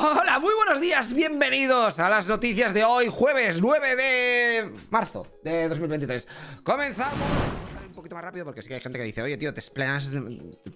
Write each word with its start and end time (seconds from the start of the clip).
Hola, 0.00 0.38
muy 0.38 0.54
buenos 0.54 0.80
días, 0.80 1.12
bienvenidos 1.12 1.98
a 1.98 2.08
las 2.08 2.28
noticias 2.28 2.72
de 2.72 2.84
hoy, 2.84 3.08
jueves 3.10 3.60
9 3.60 3.96
de 3.96 4.72
marzo 4.90 5.26
de 5.42 5.68
2023. 5.68 6.28
Comenzamos 6.62 7.18
un 7.88 7.94
poquito 7.94 8.14
más 8.14 8.22
rápido 8.22 8.44
porque 8.44 8.62
sí 8.62 8.68
que 8.68 8.74
hay 8.74 8.80
gente 8.80 8.96
que 8.96 9.04
dice, 9.04 9.22
oye 9.22 9.36
tío, 9.36 9.52
te 9.52 9.58
esplenas, 9.58 10.12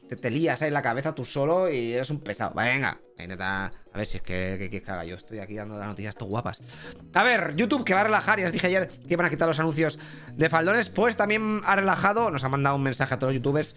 te, 0.08 0.16
te 0.16 0.28
lías 0.28 0.60
ahí 0.62 0.68
en 0.68 0.74
la 0.74 0.82
cabeza 0.82 1.14
tú 1.14 1.24
solo 1.24 1.70
y 1.70 1.92
eres 1.92 2.10
un 2.10 2.18
pesado. 2.18 2.52
Venga, 2.56 2.98
a 3.16 3.70
ver 3.94 4.06
si 4.06 4.16
es 4.16 4.22
que, 4.24 4.56
que, 4.58 4.82
que 4.82 5.06
yo. 5.06 5.14
Estoy 5.14 5.38
aquí 5.38 5.54
dando 5.54 5.78
las 5.78 5.86
noticias 5.86 6.16
todo 6.16 6.28
guapas. 6.28 6.60
A 7.14 7.22
ver, 7.22 7.54
YouTube 7.54 7.84
que 7.84 7.94
va 7.94 8.00
a 8.00 8.04
relajar, 8.04 8.40
ya 8.40 8.46
os 8.46 8.52
dije 8.52 8.66
ayer 8.66 8.88
que 8.88 9.14
iban 9.14 9.26
a 9.26 9.30
quitar 9.30 9.46
los 9.46 9.60
anuncios 9.60 10.00
de 10.32 10.50
faldones, 10.50 10.88
pues 10.88 11.16
también 11.16 11.60
ha 11.64 11.76
relajado, 11.76 12.32
nos 12.32 12.42
ha 12.42 12.48
mandado 12.48 12.74
un 12.74 12.82
mensaje 12.82 13.14
a 13.14 13.18
todos 13.20 13.32
los 13.32 13.40
youtubers 13.40 13.76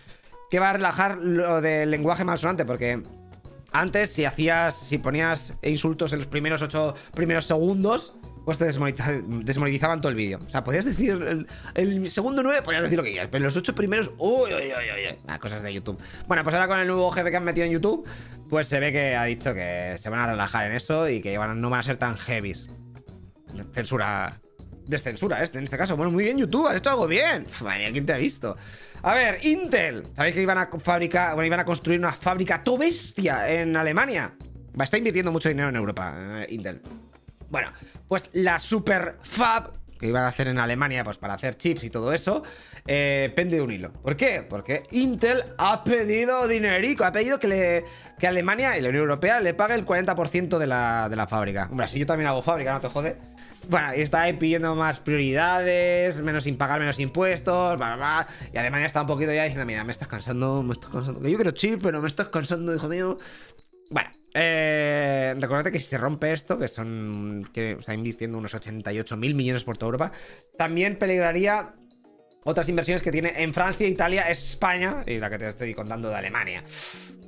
que 0.50 0.59
va 0.59 0.71
a 0.71 0.73
relajar 0.73 1.18
lo 1.20 1.62
del 1.62 1.91
lenguaje 1.91 2.23
malsonante 2.23 2.66
porque 2.66 3.04
antes, 3.71 4.11
si 4.11 4.25
hacías, 4.25 4.75
si 4.75 4.97
ponías 4.97 5.54
insultos 5.61 6.14
en 6.14 6.20
los 6.20 6.27
primeros 6.27 6.61
ocho 6.61 6.95
primeros 7.14 7.46
segundos, 7.46 8.14
pues 8.46 8.60
te 8.60 8.65
desmonetizaban 8.65 10.01
todo 10.01 10.10
el 10.10 10.15
vídeo. 10.15 10.39
O 10.46 10.50
sea, 10.50 10.64
podías 10.64 10.86
decir, 10.86 11.46
el, 11.73 12.09
segundo 12.09 12.43
nueve 12.43 12.61
podías 12.61 12.83
decir 12.83 12.97
lo 12.97 13.04
que 13.04 13.11
quieras, 13.11 13.29
pero 13.32 13.43
los 13.43 13.57
ocho 13.57 13.73
primeros, 13.73 14.11
uy, 14.20 14.54
uy, 14.54 14.64
uy, 14.68 15.09
uy, 15.11 15.18
ah, 15.28 15.39
cosas 15.39 15.64
de 15.64 15.73
YouTube. 15.73 15.97
Bueno, 16.28 16.43
pues 16.43 16.54
ahora 16.54 16.68
con 16.68 16.79
el 16.79 16.87
nuevo 16.87 17.09
jefe 17.11 17.32
que 17.32 17.37
han 17.37 17.43
metido 17.43 17.65
en 17.65 17.73
YouTube, 17.73 18.07
pues 18.47 18.68
se 18.68 18.79
ve 18.79 18.92
que 18.92 19.15
ha 19.15 19.23
dicho 19.25 19.54
que 19.54 19.97
se 20.00 20.09
van 20.09 20.20
a 20.20 20.28
relajar 20.28 20.68
en 20.68 20.73
eso 20.73 21.09
y 21.09 21.21
que 21.21 21.36
no 21.36 21.70
van 21.70 21.79
a 21.79 21.84
ser 21.84 21.97
tan 21.97 22.18
heavies. 22.18 22.70
Censura 23.73 24.42
descensura 24.88 25.42
este, 25.44 25.57
en 25.57 25.66
este 25.66 25.78
caso. 25.78 25.96
Bueno, 25.96 26.12
muy 26.12 26.24
bien, 26.24 26.38
YouTube, 26.38 26.68
has 26.68 26.75
hecho 26.75 26.89
algo 26.89 27.07
bien. 27.07 27.48
Madre 27.62 27.92
¿quién 27.92 28.06
te 28.06 28.14
ha 28.14 28.18
visto? 28.18 28.56
A 29.02 29.14
ver, 29.14 29.46
Intel. 29.46 30.07
¿Sabéis 30.14 30.36
que 30.36 30.42
iban 30.42 30.57
a 30.57 30.70
fabricar, 30.80 31.34
bueno, 31.36 31.48
iban 31.48 31.60
a 31.60 31.66
construir 31.66 32.00
una 32.00 32.14
fábrica 32.14 32.64
to 32.64 32.78
bestia 32.78 33.50
en 33.50 33.76
Alemania? 33.76 34.34
Va, 34.80 34.84
está 34.84 34.98
invirtiendo 34.98 35.31
mucho 35.31 35.50
dinero 35.50 35.70
en 35.70 35.76
Europa, 35.76 36.14
eh, 36.42 36.48
Intel. 36.50 36.81
Bueno, 37.50 37.70
pues 38.08 38.30
la 38.34 38.59
Super 38.59 39.17
Fab 39.22 39.86
que 39.98 40.08
iban 40.08 40.24
a 40.24 40.28
hacer 40.28 40.48
en 40.48 40.59
Alemania, 40.59 41.04
pues 41.04 41.18
para 41.18 41.34
hacer 41.36 41.58
chips 41.58 41.84
y 41.84 41.90
todo 41.90 42.14
eso, 42.14 42.44
eh, 42.86 43.31
pende 43.36 43.58
de 43.58 43.62
un 43.62 43.72
hilo. 43.72 43.92
¿Por 43.94 44.16
qué? 44.16 44.46
Porque 44.48 44.84
Intel 44.92 45.44
ha 45.58 45.84
pedido 45.84 46.48
dinerico, 46.48 47.06
ha 47.06 47.12
pedido 47.12 47.40
que, 47.40 47.48
le, 47.48 47.86
que 48.20 48.28
Alemania 48.28 48.78
y 48.78 48.81
la 48.81 48.90
Unión 48.90 49.04
Europea 49.04 49.40
le 49.40 49.54
pague 49.54 49.76
el 49.76 49.86
40% 49.86 50.58
de 50.58 50.68
la, 50.68 51.08
de 51.09 51.16
la 51.16 51.28
fábrica. 51.28 51.68
Hombre, 51.72 51.88
si 51.88 52.00
yo 52.00 52.06
también 52.06 52.28
hago 52.28 52.42
fábrica, 52.42 52.74
no 52.74 52.81
te 52.81 52.90
jode. 52.90 53.18
Bueno, 53.70 53.96
y 53.96 54.02
está 54.02 54.24
ahí 54.24 54.34
pidiendo 54.34 54.76
más 54.76 55.00
prioridades, 55.00 56.22
menos 56.22 56.44
sin 56.44 56.58
pagar 56.58 56.80
menos 56.80 57.00
impuestos, 57.00 57.78
bla, 57.78 57.96
bla, 57.96 58.26
bla. 58.26 58.28
Y 58.54 58.58
Alemania 58.58 58.88
está 58.88 59.02
un 59.02 59.08
poquito 59.08 59.34
ya 59.34 59.44
diciendo, 59.44 59.66
mira, 59.66 59.84
me 59.84 59.92
estás 59.92 60.08
cansando, 60.08 60.64
me 60.64 60.74
estás 60.74 60.90
cansando. 60.92 61.22
Que 61.22 61.32
yo 61.32 61.38
quiero 61.38 61.52
chip, 61.52 61.82
pero 61.82 62.02
me 62.02 62.08
estás 62.08 62.30
cansando, 62.30 62.74
hijo 62.76 62.88
mío. 62.88 63.18
Bueno, 63.90 64.10
eh, 64.34 65.36
recordad 65.40 65.72
que 65.72 65.80
si 65.80 65.88
se 65.88 65.98
rompe 65.98 66.34
esto, 66.34 66.58
que 66.58 66.68
son. 66.68 67.50
que 67.54 67.74
está 67.74 67.94
invirtiendo 67.94 68.38
unos 68.38 68.54
88 68.54 69.18
mil 69.18 69.36
millones 69.36 69.64
por 69.64 69.78
toda 69.78 69.88
Europa, 69.88 70.12
también 70.58 70.98
peligraría 70.98 71.74
otras 72.44 72.70
inversiones 72.70 73.02
que 73.02 73.12
tiene 73.12 73.34
en 73.38 73.54
Francia, 73.54 73.88
Italia, 73.88 74.30
España 74.30 75.04
y 75.08 75.18
la 75.18 75.30
que 75.30 75.38
te 75.38 75.48
estoy 75.48 75.74
contando 75.74 76.10
de 76.10 76.16
Alemania. 76.16 76.64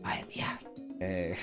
Ay, 0.03 0.23
mía. 0.35 0.59
Eh, 0.99 1.35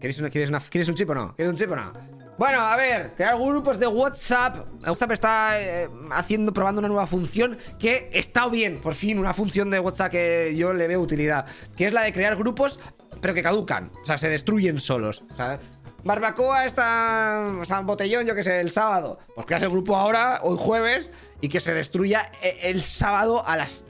¿quieres, 0.00 0.20
quieres, 0.30 0.48
una, 0.48 0.60
¿Quieres 0.60 0.88
un 0.88 0.94
chip 0.94 1.10
o 1.10 1.14
no? 1.14 1.36
¿Quieres 1.36 1.52
un 1.52 1.58
chip 1.58 1.70
o 1.70 1.76
no? 1.76 2.15
Bueno, 2.38 2.60
a 2.60 2.76
ver, 2.76 3.14
crear 3.16 3.38
grupos 3.38 3.78
de 3.78 3.86
WhatsApp. 3.86 4.66
WhatsApp 4.86 5.12
está 5.12 5.58
eh, 5.58 5.88
haciendo, 6.10 6.52
probando 6.52 6.80
una 6.80 6.88
nueva 6.88 7.06
función 7.06 7.56
que 7.78 8.10
está 8.12 8.46
bien, 8.48 8.78
por 8.82 8.94
fin, 8.94 9.18
una 9.18 9.32
función 9.32 9.70
de 9.70 9.80
WhatsApp 9.80 10.12
que 10.12 10.54
yo 10.54 10.74
le 10.74 10.86
veo 10.86 11.00
utilidad. 11.00 11.46
Que 11.76 11.86
es 11.86 11.94
la 11.94 12.02
de 12.02 12.12
crear 12.12 12.36
grupos, 12.36 12.78
pero 13.22 13.32
que 13.32 13.42
caducan. 13.42 13.90
O 14.02 14.04
sea, 14.04 14.18
se 14.18 14.28
destruyen 14.28 14.80
solos. 14.80 15.22
O 15.32 15.34
sea, 15.34 15.58
barbacoa 16.04 16.66
está. 16.66 17.52
O 17.58 17.82
botellón, 17.84 18.26
yo 18.26 18.34
que 18.34 18.44
sé, 18.44 18.60
el 18.60 18.70
sábado. 18.70 19.18
Pues 19.34 19.46
creas 19.46 19.62
el 19.62 19.70
grupo 19.70 19.96
ahora, 19.96 20.40
hoy 20.42 20.58
jueves, 20.58 21.10
y 21.40 21.48
que 21.48 21.60
se 21.60 21.72
destruya 21.72 22.30
eh, 22.42 22.58
el 22.64 22.82
sábado 22.82 23.46
a 23.46 23.56
las. 23.56 23.86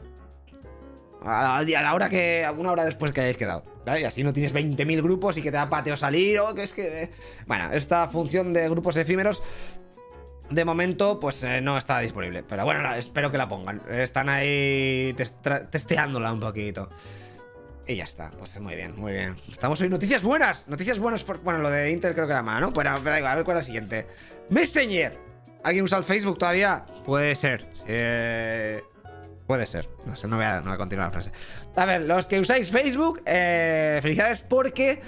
A 1.26 1.62
la, 1.64 1.94
hora 1.94 2.09
que. 2.09 2.48
Una 2.56 2.72
hora 2.72 2.84
después 2.84 3.12
que 3.12 3.20
hayáis 3.20 3.37
quedado. 3.37 3.64
Y 3.87 4.04
así 4.04 4.22
no 4.22 4.32
tienes 4.32 4.54
20.000 4.54 5.03
grupos 5.03 5.37
y 5.37 5.42
que 5.42 5.50
te 5.50 5.56
da 5.56 5.69
pateo 5.69 5.97
salir 5.97 6.38
o 6.41 6.54
que 6.54 6.62
es 6.62 6.72
que... 6.72 7.03
Eh, 7.03 7.10
bueno, 7.47 7.70
esta 7.72 8.09
función 8.09 8.53
de 8.53 8.69
grupos 8.69 8.97
efímeros 8.97 9.42
de 10.50 10.65
momento, 10.65 11.19
pues 11.19 11.42
eh, 11.42 11.60
no 11.60 11.76
está 11.76 12.00
disponible. 12.00 12.42
Pero 12.42 12.65
bueno, 12.65 12.94
espero 12.94 13.31
que 13.31 13.38
la 13.38 13.48
pongan. 13.48 13.82
Están 13.91 14.28
ahí 14.28 15.15
testeándola 15.70 16.32
un 16.32 16.41
poquito. 16.41 16.88
Y 17.88 17.97
ya 17.97 18.04
está, 18.04 18.32
pues 18.32 18.59
muy 18.60 18.75
bien, 18.75 18.97
muy 18.97 19.12
bien. 19.12 19.36
Estamos 19.48 19.81
hoy 19.81 19.88
noticias 19.88 20.22
buenas, 20.22 20.66
noticias 20.66 20.98
buenas 20.98 21.22
por... 21.22 21.41
Bueno, 21.42 21.60
lo 21.60 21.70
de 21.70 21.92
Intel 21.92 22.15
creo 22.15 22.26
que 22.26 22.32
era 22.32 22.42
mala, 22.42 22.60
¿no? 22.60 22.72
Pero, 22.72 22.98
da 23.00 23.19
igual, 23.19 23.32
a 23.32 23.36
ver 23.36 23.44
cuál 23.44 23.59
es 23.59 23.62
la 23.62 23.66
siguiente. 23.66 24.06
Messenger. 24.50 25.16
¿Alguien 25.62 25.84
usa 25.84 25.98
el 25.98 26.04
Facebook 26.04 26.38
todavía? 26.38 26.84
Puede 27.04 27.34
ser. 27.36 27.69
Eh... 27.86 28.82
Puede 29.47 29.67
ser. 29.67 29.89
No 30.05 30.17
sé, 30.17 30.27
no 30.27 30.37
voy, 30.37 30.45
a, 30.45 30.62
continuar 30.77 31.09
la 31.09 31.12
frase. 31.12 31.31
A 31.77 31.84
ver, 31.84 32.03
los 32.03 32.27
que 32.27 32.41
usáis 32.41 32.71
Facebook, 32.71 33.23
eh, 33.25 33.99
felicidades 34.03 34.43
porque... 34.43 35.01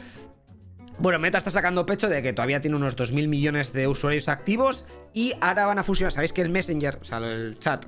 Bueno, 1.00 1.20
Meta 1.20 1.38
está 1.38 1.52
sacando 1.52 1.86
pecho 1.86 2.08
de 2.08 2.22
que 2.22 2.32
todavía 2.32 2.60
tiene 2.60 2.76
unos 2.76 2.96
2.000 2.96 3.28
millones 3.28 3.72
de 3.72 3.86
usuarios 3.86 4.28
activos 4.28 4.84
y 5.12 5.32
ahora 5.40 5.66
van 5.66 5.78
a 5.78 5.84
fusionar. 5.84 6.12
¿Sabéis 6.12 6.32
que 6.32 6.40
el 6.40 6.50
Messenger, 6.50 6.98
o 7.00 7.04
sea, 7.04 7.18
el 7.18 7.56
chat, 7.60 7.86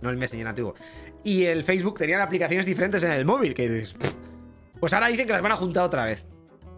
no 0.00 0.08
el 0.08 0.16
Messenger 0.16 0.46
nativo, 0.46 0.74
y 1.24 1.44
el 1.44 1.62
Facebook 1.62 1.98
tenían 1.98 2.22
aplicaciones 2.22 2.64
diferentes 2.64 3.02
en 3.02 3.10
el 3.10 3.26
móvil? 3.26 3.52
Que 3.52 3.68
dices, 3.68 3.96
pues 4.80 4.94
ahora 4.94 5.08
dicen 5.08 5.26
que 5.26 5.32
las 5.34 5.42
van 5.42 5.52
a 5.52 5.56
juntar 5.56 5.84
otra 5.84 6.06
vez. 6.06 6.24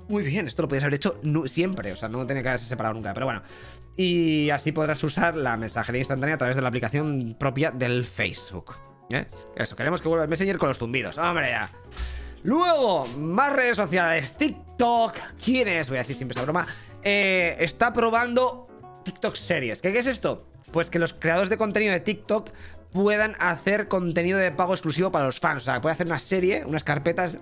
Muy 0.09 0.25
bien, 0.25 0.49
esto 0.49 0.63
lo 0.63 0.69
podías 0.69 0.83
haber 0.85 0.95
hecho 0.95 1.21
siempre, 1.47 1.93
o 1.93 1.97
sea, 1.97 2.09
no 2.09 2.27
tenía 2.27 2.43
que 2.43 2.49
haberse 2.49 2.67
separado 2.67 2.95
nunca, 2.95 3.15
pero 3.15 3.27
bueno. 3.27 3.43
Y 3.99 4.51
así 4.51 4.71
podrás 4.71 5.03
usar 5.03 5.37
la 5.37 5.57
mensajería 5.57 5.99
instantánea 5.99 6.37
a 6.37 6.39
través 6.39 6.55
de 6.55 6.63
la 6.63 6.69
aplicación 6.69 7.35
propia 7.37 7.73
del 7.73 8.05
Facebook. 8.05 8.77
¿Eh? 9.11 9.27
Eso, 9.57 9.75
queremos 9.75 10.01
que 10.01 10.07
vuelva 10.07 10.23
el 10.23 10.31
Messenger 10.31 10.57
con 10.57 10.69
los 10.69 10.79
tumbidos. 10.79 11.19
¡Hombre, 11.19 11.51
ya! 11.51 11.69
Luego, 12.45 13.09
más 13.09 13.53
redes 13.53 13.77
sociales. 13.77 14.37
TikTok. 14.37 15.17
¿Quién 15.45 15.67
es? 15.67 15.89
Voy 15.89 15.99
a 15.99 16.03
decir 16.03 16.15
siempre 16.15 16.35
esa 16.35 16.43
broma. 16.43 16.69
Eh, 17.03 17.57
está 17.59 17.93
probando 17.93 18.69
TikTok 19.05 19.35
series. 19.35 19.83
¿Qué, 19.83 19.93
¿Qué 19.93 19.99
es 19.99 20.07
esto? 20.07 20.47
Pues 20.71 20.91
que 20.91 21.01
los 21.01 21.13
creadores 21.13 21.51
de 21.51 21.57
contenido 21.57 21.93
de 21.93 21.99
TikTok 21.99 22.51
puedan 22.93 23.35
hacer 23.41 23.89
contenido 23.89 24.39
de 24.39 24.53
pago 24.53 24.75
exclusivo 24.75 25.11
para 25.11 25.27
los 25.27 25.41
fans. 25.41 25.63
O 25.63 25.65
sea, 25.65 25.81
puede 25.81 25.95
hacer 25.95 26.07
una 26.07 26.21
serie, 26.21 26.65
unas 26.65 26.85
carpetas 26.85 27.39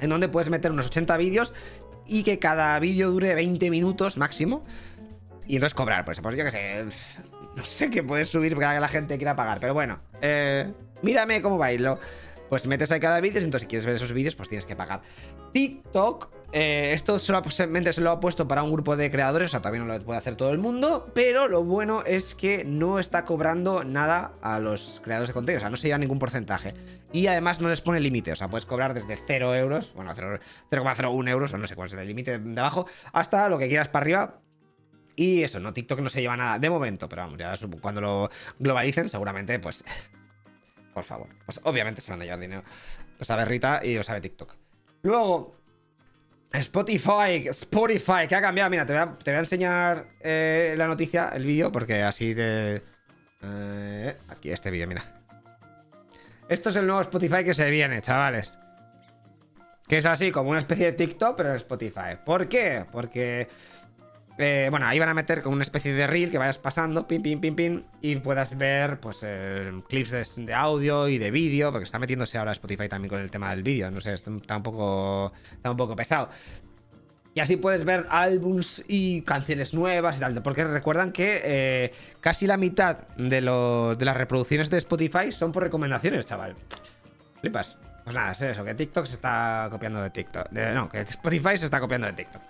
en 0.00 0.08
donde 0.08 0.30
puedes 0.30 0.48
meter 0.48 0.72
unos 0.72 0.86
80 0.86 1.18
vídeos 1.18 1.52
y 2.06 2.22
que 2.22 2.38
cada 2.38 2.78
vídeo 2.78 3.10
dure 3.10 3.34
20 3.34 3.68
minutos 3.68 4.16
máximo. 4.16 4.64
Y 5.46 5.56
entonces 5.56 5.74
cobrar, 5.74 6.04
pues, 6.04 6.20
pues 6.20 6.36
yo 6.36 6.44
que 6.44 6.50
sé. 6.50 6.84
No 7.56 7.64
sé 7.64 7.90
qué 7.90 8.02
puedes 8.02 8.28
subir 8.28 8.54
para 8.54 8.74
que 8.74 8.80
la 8.80 8.88
gente 8.88 9.16
quiera 9.16 9.34
pagar, 9.34 9.60
pero 9.60 9.74
bueno. 9.74 10.00
Eh, 10.20 10.72
mírame 11.02 11.40
cómo 11.40 11.58
bailo. 11.58 11.98
Pues 12.48 12.66
metes 12.66 12.92
ahí 12.92 13.00
cada 13.00 13.20
vídeo, 13.20 13.38
entonces 13.40 13.62
si 13.62 13.66
quieres 13.66 13.86
ver 13.86 13.96
esos 13.96 14.12
vídeos, 14.12 14.36
pues 14.36 14.48
tienes 14.48 14.66
que 14.66 14.76
pagar. 14.76 15.00
TikTok, 15.52 16.30
eh, 16.52 16.92
esto 16.92 17.18
solamente 17.18 17.92
se 17.92 18.00
lo 18.00 18.10
ha 18.10 18.20
puesto 18.20 18.46
para 18.46 18.62
un 18.62 18.72
grupo 18.72 18.96
de 18.96 19.10
creadores, 19.10 19.48
o 19.48 19.50
sea, 19.50 19.60
todavía 19.60 19.80
no 19.80 19.92
lo 19.92 20.00
puede 20.04 20.18
hacer 20.18 20.36
todo 20.36 20.50
el 20.50 20.58
mundo, 20.58 21.10
pero 21.12 21.48
lo 21.48 21.64
bueno 21.64 22.04
es 22.04 22.36
que 22.36 22.64
no 22.64 23.00
está 23.00 23.24
cobrando 23.24 23.82
nada 23.82 24.32
a 24.42 24.60
los 24.60 25.00
creadores 25.02 25.30
de 25.30 25.34
contenido, 25.34 25.58
o 25.58 25.62
sea, 25.62 25.70
no 25.70 25.76
se 25.76 25.88
lleva 25.88 25.98
ningún 25.98 26.20
porcentaje. 26.20 26.74
Y 27.12 27.26
además 27.26 27.60
no 27.60 27.68
les 27.68 27.80
pone 27.80 27.98
límite, 27.98 28.30
o 28.30 28.36
sea, 28.36 28.48
puedes 28.48 28.66
cobrar 28.66 28.94
desde 28.94 29.16
0 29.26 29.54
euros, 29.56 29.92
bueno, 29.94 30.14
0,01 30.14 31.28
euros, 31.28 31.52
o 31.52 31.58
no 31.58 31.66
sé 31.66 31.74
cuál 31.74 31.88
es 31.88 31.94
el 31.94 32.06
límite 32.06 32.38
de 32.38 32.60
abajo, 32.60 32.86
hasta 33.12 33.48
lo 33.48 33.58
que 33.58 33.68
quieras 33.68 33.88
para 33.88 34.04
arriba, 34.04 34.40
y 35.16 35.42
eso, 35.42 35.58
no, 35.58 35.72
TikTok 35.72 36.00
no 36.00 36.10
se 36.10 36.20
lleva 36.20 36.36
nada 36.36 36.58
de 36.58 36.68
momento, 36.68 37.08
pero 37.08 37.22
vamos, 37.22 37.38
ya 37.38 37.54
cuando 37.80 38.02
lo 38.02 38.30
globalicen, 38.58 39.08
seguramente, 39.08 39.58
pues. 39.58 39.82
Por 40.94 41.04
favor. 41.04 41.28
Pues 41.44 41.60
obviamente 41.64 42.00
se 42.00 42.10
van 42.10 42.20
a 42.20 42.24
llevar 42.24 42.40
dinero. 42.40 42.62
Lo 43.18 43.24
sabe 43.24 43.44
Rita 43.44 43.80
y 43.82 43.96
lo 43.96 44.02
sabe 44.02 44.20
TikTok. 44.20 44.54
Luego, 45.02 45.56
Spotify, 46.52 47.48
Spotify, 47.48 48.26
que 48.28 48.34
ha 48.34 48.40
cambiado. 48.40 48.70
Mira, 48.70 48.86
te 48.86 48.92
voy 48.92 49.34
a, 49.34 49.38
enseñar 49.38 50.06
eh, 50.20 50.74
la 50.76 50.86
noticia, 50.86 51.30
el 51.34 51.44
vídeo, 51.44 51.70
porque 51.72 52.02
así 52.02 52.34
de. 52.34 52.82
Eh, 53.42 54.16
aquí 54.28 54.50
este 54.50 54.70
vídeo, 54.70 54.86
mira. 54.86 55.04
Esto 56.48 56.70
es 56.70 56.76
el 56.76 56.86
nuevo 56.86 57.00
Spotify 57.00 57.44
que 57.44 57.54
se 57.54 57.70
viene, 57.70 58.00
chavales. 58.00 58.58
Que 59.88 59.98
es 59.98 60.06
así, 60.06 60.30
como 60.30 60.50
una 60.50 60.60
especie 60.60 60.86
de 60.86 60.92
TikTok, 60.92 61.36
pero 61.36 61.50
en 61.50 61.56
Spotify. 61.56 62.18
¿Por 62.24 62.48
qué? 62.48 62.84
Porque 62.90 63.48
eh, 64.38 64.68
bueno, 64.70 64.86
ahí 64.86 64.98
van 64.98 65.08
a 65.08 65.14
meter 65.14 65.42
como 65.42 65.54
una 65.54 65.62
especie 65.62 65.92
de 65.92 66.06
reel 66.06 66.30
que 66.30 66.38
vayas 66.38 66.58
pasando, 66.58 67.06
pim, 67.06 67.22
pim, 67.22 67.40
pim, 67.40 67.56
pim, 67.56 67.82
y 68.00 68.16
puedas 68.16 68.56
ver, 68.56 69.00
pues, 69.00 69.24
clips 69.88 70.36
de, 70.36 70.54
audio 70.54 71.08
y 71.08 71.18
de 71.18 71.30
vídeo, 71.30 71.72
porque 71.72 71.84
está 71.84 71.98
metiéndose 71.98 72.38
ahora 72.38 72.52
Spotify 72.52 72.88
también 72.88 73.10
con 73.10 73.20
el 73.20 73.30
tema 73.30 73.50
del 73.50 73.62
vídeo, 73.62 73.90
no 73.90 74.00
sé, 74.00 74.14
está 74.14 74.56
un 74.56 74.62
poco, 74.62 75.32
está 75.52 75.70
un 75.70 75.76
poco 75.76 75.96
pesado. 75.96 76.28
Y 77.36 77.40
así 77.40 77.56
puedes 77.58 77.84
ver 77.84 78.06
álbums 78.08 78.82
y 78.88 79.20
canciones 79.20 79.74
nuevas 79.74 80.16
y 80.16 80.20
tal, 80.20 80.42
porque 80.42 80.64
recuerdan 80.64 81.12
que 81.12 81.42
eh, 81.44 81.92
casi 82.20 82.46
la 82.46 82.56
mitad 82.56 83.06
de, 83.18 83.42
de 83.42 84.04
las 84.06 84.16
reproducciones 84.16 84.70
de 84.70 84.78
Spotify 84.78 85.30
son 85.30 85.52
por 85.52 85.62
recomendaciones, 85.62 86.24
chaval. 86.24 86.54
Flipas. 87.42 87.76
Pues 88.04 88.14
nada, 88.14 88.32
es 88.32 88.40
eso, 88.40 88.64
que 88.64 88.74
TikTok 88.74 89.04
se 89.04 89.16
está 89.16 89.68
copiando 89.70 90.00
de 90.00 90.10
TikTok. 90.10 90.50
no, 90.50 90.88
que 90.88 91.00
Spotify 91.00 91.58
se 91.58 91.66
está 91.66 91.78
copiando 91.80 92.06
de 92.06 92.14
TikTok. 92.14 92.40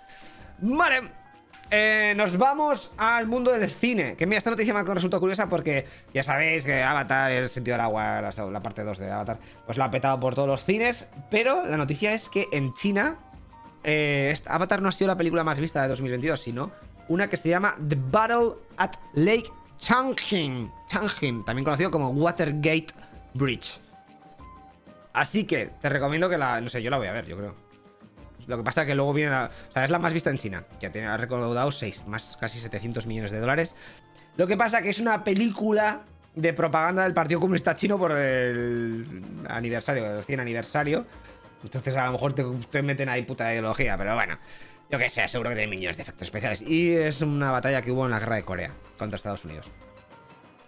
Vale. 0.59 1.26
Eh, 1.69 2.13
nos 2.15 2.37
vamos 2.37 2.91
al 2.97 3.27
mundo 3.27 3.51
del 3.51 3.69
cine. 3.69 4.15
Que 4.15 4.25
mira, 4.25 4.37
esta 4.37 4.49
noticia 4.49 4.73
me 4.73 4.79
ha 4.79 4.83
resultado 4.83 5.19
curiosa 5.19 5.49
porque 5.49 5.85
ya 6.13 6.23
sabéis 6.23 6.63
que 6.63 6.81
Avatar, 6.81 7.31
el 7.31 7.49
sentido 7.49 7.75
del 7.75 7.81
agua, 7.81 8.21
la, 8.21 8.59
parte 8.61 8.83
2 8.83 8.97
de 8.97 9.11
Avatar, 9.11 9.37
pues 9.65 9.77
la 9.77 9.85
ha 9.85 9.91
petado 9.91 10.19
por 10.19 10.33
todos 10.33 10.47
los 10.47 10.63
cines. 10.63 11.09
Pero 11.29 11.65
la 11.65 11.75
noticia 11.75 12.13
es 12.13 12.29
que 12.29 12.47
en 12.53 12.73
China, 12.73 13.17
eh, 13.83 14.33
Avatar 14.45 14.81
no 14.81 14.89
ha 14.89 14.91
sido 14.93 15.09
la 15.09 15.17
película 15.17 15.43
más 15.43 15.59
vista 15.59 15.81
de 15.81 15.89
2022, 15.89 16.39
sino 16.39 16.71
una 17.09 17.29
que 17.29 17.37
se 17.37 17.49
llama 17.49 17.75
The 17.87 17.97
Battle 17.99 18.53
at 18.77 18.93
Lake 19.13 19.49
Changjin. 19.77 20.71
Changjin, 20.87 21.43
también 21.43 21.65
conocido 21.65 21.91
como 21.91 22.09
Watergate 22.11 22.87
Bridge. 23.33 23.79
Así 25.11 25.43
que 25.43 25.71
te 25.81 25.89
recomiendo 25.89 26.29
que 26.29 26.37
la. 26.37 26.61
No 26.61 26.69
sé, 26.69 26.81
yo 26.81 26.89
la 26.89 26.97
voy 26.97 27.07
a 27.07 27.11
ver, 27.11 27.25
yo 27.25 27.35
creo. 27.35 27.66
Lo 28.47 28.57
que 28.57 28.63
pasa 28.63 28.81
es 28.81 28.87
que 28.87 28.95
luego 28.95 29.13
viene 29.13 29.31
la... 29.31 29.51
O 29.69 29.71
sea, 29.71 29.85
es 29.85 29.91
la 29.91 29.99
más 29.99 30.13
vista 30.13 30.29
en 30.29 30.37
China, 30.37 30.63
que 30.79 30.87
ha 30.87 31.17
recaudado 31.17 31.71
6, 31.71 32.05
más 32.07 32.37
casi 32.39 32.59
700 32.59 33.05
millones 33.05 33.31
de 33.31 33.39
dólares. 33.39 33.75
Lo 34.37 34.47
que 34.47 34.55
pasa 34.55 34.77
es 34.77 34.83
que 34.83 34.89
es 34.89 34.99
una 34.99 35.23
película 35.23 36.03
de 36.33 36.53
propaganda 36.53 37.03
del 37.03 37.13
Partido 37.13 37.39
Comunista 37.39 37.75
Chino 37.75 37.97
por 37.97 38.11
el 38.11 39.23
aniversario, 39.49 40.17
el 40.17 40.23
100 40.23 40.39
aniversario. 40.39 41.05
Entonces 41.63 41.95
a 41.95 42.05
lo 42.05 42.11
mejor 42.13 42.33
te, 42.33 42.81
meten 42.83 43.09
ahí 43.09 43.23
puta 43.23 43.51
ideología, 43.51 43.97
pero 43.97 44.13
bueno. 44.15 44.37
Yo 44.89 44.97
que 44.97 45.09
sé, 45.09 45.27
seguro 45.27 45.49
que 45.49 45.57
tiene 45.57 45.69
millones 45.69 45.97
de 45.97 46.03
efectos 46.03 46.27
especiales. 46.27 46.61
Y 46.61 46.95
es 46.95 47.21
una 47.21 47.51
batalla 47.51 47.81
que 47.81 47.91
hubo 47.91 48.05
en 48.05 48.11
la 48.11 48.19
guerra 48.19 48.35
de 48.35 48.43
Corea 48.43 48.71
contra 48.97 49.17
Estados 49.17 49.43
Unidos. 49.43 49.69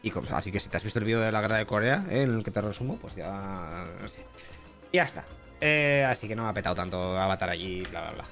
Y 0.01 0.11
así 0.31 0.51
que 0.51 0.59
si 0.59 0.69
te 0.69 0.77
has 0.77 0.83
visto 0.83 0.99
el 0.99 1.05
vídeo 1.05 1.21
de 1.21 1.31
la 1.31 1.39
guerra 1.39 1.57
de 1.57 1.65
Corea, 1.65 2.03
en 2.09 2.35
el 2.35 2.43
que 2.43 2.51
te 2.51 2.59
resumo, 2.59 2.97
pues 2.97 3.15
ya. 3.15 3.85
No 4.01 4.07
sé. 4.07 4.25
Y 4.91 4.97
ya 4.97 5.03
está. 5.03 5.25
Eh, 5.61 6.05
así 6.07 6.27
que 6.27 6.35
no 6.35 6.43
me 6.43 6.49
ha 6.49 6.53
petado 6.53 6.75
tanto 6.75 7.17
Avatar 7.17 7.49
allí, 7.49 7.83
bla, 7.91 8.01
bla, 8.01 8.11
bla. 8.11 8.25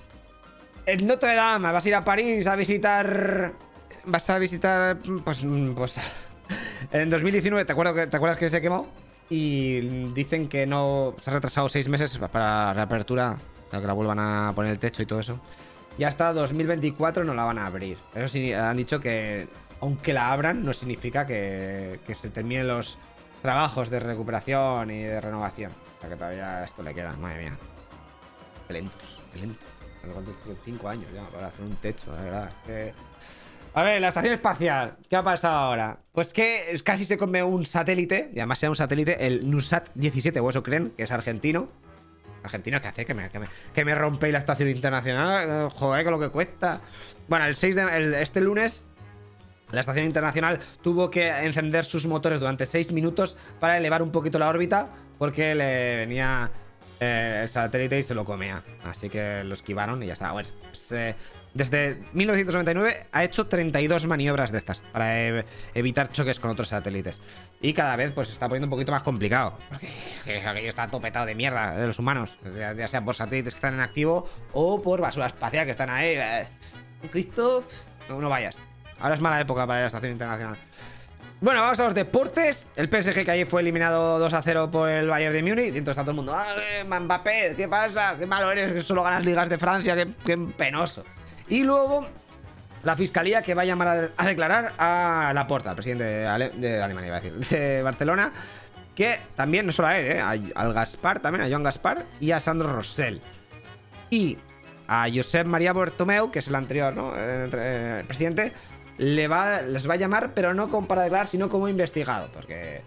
En 0.86 1.06
Notre 1.06 1.36
Dame, 1.36 1.72
vas 1.72 1.84
a 1.84 1.88
ir 1.88 1.96
a 1.96 2.04
París 2.04 2.48
a 2.48 2.56
visitar... 2.56 3.52
Vas 4.06 4.30
a 4.30 4.40
visitar... 4.40 4.98
Pues... 5.24 5.46
pues 5.76 5.96
en 6.92 7.10
2019, 7.10 7.66
¿te, 7.66 7.72
acuerdas 7.74 7.94
que, 7.94 8.08
¿te 8.08 8.16
acuerdas 8.16 8.38
que 8.38 8.50
se 8.50 8.62
quemó? 8.62 8.88
Y 9.30 9.82
dicen 10.14 10.48
que 10.48 10.66
no... 10.66 11.16
Se 11.22 11.30
ha 11.30 11.34
retrasado 11.34 11.68
seis 11.68 11.90
meses 11.90 12.18
para 12.32 12.68
la 12.68 12.74
reapertura, 12.74 13.38
para 13.70 13.82
que 13.82 13.88
la 13.88 13.94
vuelvan 13.94 14.20
a 14.20 14.54
poner 14.56 14.72
el 14.72 14.80
techo 14.80 15.04
y 15.04 15.06
todo 15.06 15.20
eso. 15.20 15.40
Y 15.98 16.06
hasta 16.06 16.32
2024 16.32 17.26
no 17.26 17.34
la 17.34 17.44
van 17.44 17.58
a 17.58 17.66
abrir. 17.66 17.98
Eso 18.16 18.30
sí, 18.30 18.54
han 18.54 18.78
dicho 18.78 19.02
que 19.02 19.48
aunque 19.82 20.14
la 20.14 20.32
abran, 20.32 20.64
no 20.64 20.72
significa 20.72 21.28
que 21.28 22.00
se 22.16 22.30
terminen 22.30 22.68
los 22.68 22.98
trabajos 23.42 23.90
de 23.90 24.00
recuperación 24.00 24.90
y 24.92 25.04
de 25.04 25.20
renovación. 25.20 25.72
O 25.98 26.02
sea 26.02 26.10
que 26.10 26.16
todavía 26.16 26.64
esto 26.64 26.84
le 26.84 26.94
queda, 26.94 27.12
madre 27.14 27.44
mía. 27.44 27.58
Qué 28.68 28.74
lentos, 28.74 29.20
qué 29.34 29.40
lentos. 29.40 29.68
Cinco 30.64 30.90
años 30.90 31.08
ya 31.14 31.24
para 31.30 31.48
hacer 31.48 31.66
un 31.66 31.76
techo, 31.78 32.12
la 32.12 32.22
verdad. 32.22 32.52
A 33.74 33.84
ver, 33.84 34.02
la 34.02 34.08
estación 34.08 34.34
espacial, 34.34 34.98
¿qué 35.10 35.16
ha 35.16 35.24
pasado 35.24 35.56
ahora? 35.56 36.00
Pues 36.12 36.34
que 36.34 36.80
casi 36.84 37.06
se 37.06 37.18
come 37.18 37.44
un 37.44 37.66
satélite, 37.66 38.32
y 38.34 38.40
además 38.40 38.60
sea 38.60 38.70
un 38.70 38.76
satélite, 38.76 39.28
el 39.28 39.50
NUSAT 39.50 39.90
17, 39.96 40.40
o 40.40 40.50
eso 40.50 40.64
creen, 40.64 40.94
que 40.96 41.04
es 41.04 41.12
argentino. 41.12 41.70
Argentino, 42.44 42.80
¿qué 42.80 42.88
hace? 42.88 43.06
Que 43.06 43.14
me, 43.14 43.30
que 43.30 43.86
me, 43.86 43.96
rompe 43.96 44.32
la 44.32 44.40
estación 44.40 44.70
internacional. 44.70 45.70
Joder, 45.72 46.04
con 46.06 46.14
lo 46.14 46.20
que 46.20 46.30
cuesta. 46.30 46.82
Bueno, 47.28 47.46
el 47.46 47.56
6 47.56 47.76
de. 47.76 48.22
este 48.22 48.40
lunes 48.42 48.84
la 49.72 49.82
estación 49.82 50.06
internacional 50.06 50.60
tuvo 50.82 51.10
que 51.10 51.30
encender 51.30 51.86
sus 51.86 52.06
motores 52.06 52.40
durante 52.40 52.66
6 52.66 52.92
minutos 52.92 53.38
para 53.60 53.78
elevar 53.78 54.02
un 54.02 54.12
poquito 54.12 54.40
la 54.40 54.50
órbita 54.50 54.90
porque 55.18 55.56
le 55.56 55.96
venía 55.98 56.52
eh, 57.00 57.42
el 57.44 57.50
satélite 57.50 58.00
y 58.00 58.04
se 58.04 58.16
lo 58.16 58.26
comía. 58.26 58.64
Así 58.84 59.10
que 59.10 59.44
lo 59.44 59.54
esquivaron 59.54 60.02
y 60.04 60.08
ya 60.08 60.14
está. 60.14 60.32
Bueno, 60.32 60.50
pues, 60.62 60.92
eh, 60.92 61.16
desde 61.54 62.04
1999 62.14 63.08
ha 63.12 63.24
hecho 63.24 63.48
32 63.48 64.06
maniobras 64.06 64.52
de 64.52 64.58
estas 64.58 64.84
para 64.92 65.44
evitar 65.74 66.12
choques 66.12 66.40
con 66.40 66.52
otros 66.52 66.70
satélites. 66.70 67.22
Y 67.62 67.74
cada 67.74 67.96
vez 67.96 68.12
pues 68.14 68.28
se 68.28 68.34
está 68.34 68.48
poniendo 68.48 68.68
un 68.68 68.72
poquito 68.72 68.92
más 68.92 69.04
complicado. 69.04 69.58
Porque 69.70 70.42
aquello 70.46 70.70
está 70.70 70.88
topetado 70.88 71.26
de 71.26 71.36
mierda 71.36 71.76
de 71.76 71.88
los 71.88 72.00
humanos. 72.00 72.38
Ya, 72.56 72.88
sea 72.88 73.04
por 73.04 73.16
satélites 73.16 73.54
que 73.54 73.58
están 73.58 73.74
en 73.74 73.82
activo 73.82 74.30
o 74.54 74.82
por 74.82 75.02
basura 75.02 75.28
espacial 75.28 75.66
que 75.66 75.72
están 75.72 75.90
ahí. 75.90 76.16
Eh, 76.16 76.48
Cristo, 77.12 77.64
no 78.10 78.30
vayas. 78.30 78.58
Ahora 79.00 79.16
es 79.16 79.22
mala 79.22 79.40
época 79.40 79.68
para 79.68 79.82
la 79.82 79.88
estación 79.88 80.12
internacional. 80.12 80.58
Bueno, 81.40 81.62
vamos 81.62 81.80
a 81.80 81.86
los 81.86 81.94
deportes. 81.94 82.66
El 82.76 82.88
PSG 82.90 83.24
que 83.24 83.32
ayer 83.32 83.46
fue 83.46 83.62
eliminado 83.62 84.18
2 84.18 84.34
a 84.34 84.42
0 84.42 84.72
por 84.72 84.90
el 84.90 85.08
Bayern 85.08 85.34
de 85.34 85.44
Múnich. 85.44 85.76
Y 85.76 85.78
entonces 85.78 85.92
está 85.92 86.02
todo 86.02 86.12
el 86.12 86.18
mundo, 86.18 86.36
¡ah, 86.36 87.00
Mbappé! 87.00 87.54
¿Qué 87.56 87.68
pasa? 87.68 88.16
¡Qué 88.18 88.26
malo 88.26 88.52
eres! 88.52 88.72
Que 88.72 88.82
solo 88.82 89.04
ganas 89.04 89.24
ligas 89.24 89.48
de 89.48 89.60
Francia. 89.60 89.96
¡Qué, 90.26 90.38
penoso! 90.38 91.04
Y 91.48 91.64
luego, 91.64 92.08
la 92.84 92.96
fiscalía 92.96 93.44
que 93.44 93.54
va 93.54 93.62
a 93.62 93.66
llamar 93.66 94.12
a, 94.18 94.26
declarar 94.26 94.74
a 94.80 95.32
Laporta, 95.36 95.70
al 95.70 95.76
presidente 95.76 96.06
de, 96.06 96.28
Alemania, 96.28 97.08
iba 97.08 97.18
a 97.18 97.22
decir, 97.22 97.36
de 97.50 97.84
Barcelona. 97.84 98.34
Que 98.96 99.20
también, 99.36 99.68
no 99.68 99.72
solo 99.72 99.90
a 99.90 100.00
él, 100.00 100.14
¿eh? 100.14 100.52
al 100.56 100.74
Gaspar 100.74 101.20
también, 101.20 101.46
a 101.46 101.50
Joan 101.50 101.62
Gaspar 101.62 102.04
y 102.20 102.32
a 102.32 102.40
Sandro 102.40 102.74
Rossell. 102.74 103.22
Y 104.10 104.40
a 104.88 105.08
Josep 105.14 105.46
María 105.46 105.72
Bartomeu, 105.72 106.32
que 106.32 106.40
es 106.40 106.48
el 106.48 106.56
anterior, 106.56 106.96
¿no? 106.96 107.14
Eh, 107.16 107.50
eh, 107.54 107.98
el 108.00 108.08
presidente 108.08 108.54
le 108.98 109.28
va, 109.28 109.62
les 109.62 109.90
va 109.90 109.94
a 109.96 109.98
llamar, 109.98 110.34
pero 110.34 110.54
no 110.54 110.70
como 110.70 110.88
para 110.88 111.04
declarar, 111.04 111.28
sino 111.28 111.50
como 111.50 111.68
investigado, 111.68 112.30
porque 112.34 112.82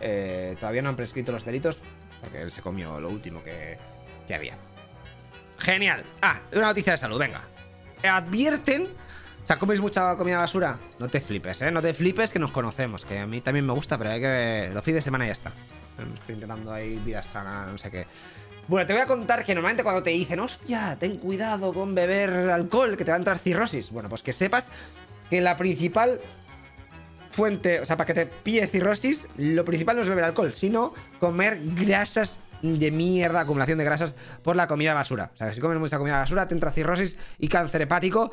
eh, 0.00 0.56
todavía 0.58 0.82
no 0.82 0.90
han 0.90 0.96
prescrito 0.96 1.32
los 1.32 1.44
delitos, 1.44 1.80
porque 2.20 2.42
él 2.42 2.52
se 2.52 2.62
comió 2.62 3.00
lo 3.00 3.08
último 3.08 3.42
que, 3.42 3.78
que 4.26 4.34
había. 4.34 4.56
Genial. 5.58 6.04
Ah, 6.22 6.40
una 6.52 6.66
noticia 6.66 6.92
de 6.92 6.98
salud, 6.98 7.18
venga. 7.18 7.42
Advierten 8.02 8.88
o 9.46 9.46
sea, 9.46 9.60
¿comes 9.60 9.80
mucha 9.80 10.16
comida 10.16 10.38
basura? 10.38 10.76
No 10.98 11.06
te 11.06 11.20
flipes, 11.20 11.62
¿eh? 11.62 11.70
No 11.70 11.80
te 11.80 11.94
flipes 11.94 12.32
que 12.32 12.40
nos 12.40 12.50
conocemos, 12.50 13.04
que 13.04 13.20
a 13.20 13.28
mí 13.28 13.40
también 13.40 13.64
me 13.64 13.72
gusta, 13.72 13.96
pero 13.96 14.10
hay 14.10 14.20
que... 14.20 14.70
Los 14.74 14.82
fines 14.82 14.96
de 14.96 15.02
semana 15.02 15.24
ya 15.24 15.30
está. 15.30 15.52
Estoy 16.14 16.34
intentando 16.34 16.72
ahí 16.72 16.96
vida 16.96 17.22
sana, 17.22 17.64
no 17.66 17.78
sé 17.78 17.88
qué. 17.88 18.08
Bueno, 18.66 18.88
te 18.88 18.92
voy 18.92 19.02
a 19.02 19.06
contar 19.06 19.44
que 19.44 19.54
normalmente 19.54 19.84
cuando 19.84 20.02
te 20.02 20.10
dicen, 20.10 20.40
hostia, 20.40 20.96
ten 20.98 21.18
cuidado 21.18 21.72
con 21.72 21.94
beber 21.94 22.30
alcohol, 22.50 22.96
que 22.96 23.04
te 23.04 23.12
va 23.12 23.14
a 23.14 23.18
entrar 23.18 23.38
cirrosis. 23.38 23.88
Bueno, 23.92 24.08
pues 24.08 24.24
que 24.24 24.32
sepas 24.32 24.72
que 25.30 25.40
la 25.40 25.56
principal 25.56 26.20
fuente, 27.30 27.80
o 27.80 27.86
sea, 27.86 27.96
para 27.96 28.06
que 28.06 28.14
te 28.14 28.26
pille 28.26 28.66
cirrosis, 28.66 29.28
lo 29.36 29.64
principal 29.64 29.96
no 29.96 30.02
es 30.02 30.08
beber 30.08 30.24
alcohol, 30.24 30.52
sino 30.52 30.94
comer 31.20 31.60
grasas 31.62 32.38
de 32.62 32.90
mierda, 32.90 33.40
acumulación 33.40 33.78
de 33.78 33.84
grasas 33.84 34.16
por 34.42 34.56
la 34.56 34.66
comida 34.66 34.94
basura. 34.94 35.30
O 35.34 35.36
sea, 35.36 35.52
si 35.52 35.60
comes 35.60 35.78
mucha 35.78 35.98
comida 35.98 36.18
basura, 36.18 36.46
te 36.48 36.54
entra 36.54 36.70
cirrosis 36.70 37.18
y 37.38 37.48
cáncer 37.48 37.82
hepático. 37.82 38.30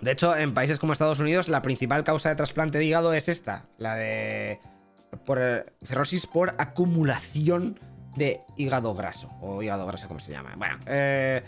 De 0.00 0.10
hecho, 0.10 0.36
en 0.36 0.52
países 0.52 0.80
como 0.80 0.92
Estados 0.92 1.20
Unidos, 1.20 1.48
la 1.48 1.62
principal 1.62 2.02
causa 2.02 2.28
de 2.28 2.34
trasplante 2.34 2.78
de 2.78 2.84
hígado 2.84 3.14
es 3.14 3.28
esta, 3.28 3.66
la 3.78 3.94
de 3.94 4.58
por 5.24 5.38
eh, 5.40 5.64
cirrosis 5.84 6.26
por 6.26 6.54
acumulación 6.58 7.78
de 8.16 8.40
hígado 8.56 8.94
graso, 8.94 9.30
o 9.40 9.62
hígado 9.62 9.86
graso, 9.86 10.08
como 10.08 10.20
se 10.20 10.32
llama. 10.32 10.54
Bueno, 10.56 10.78
eh, 10.86 11.42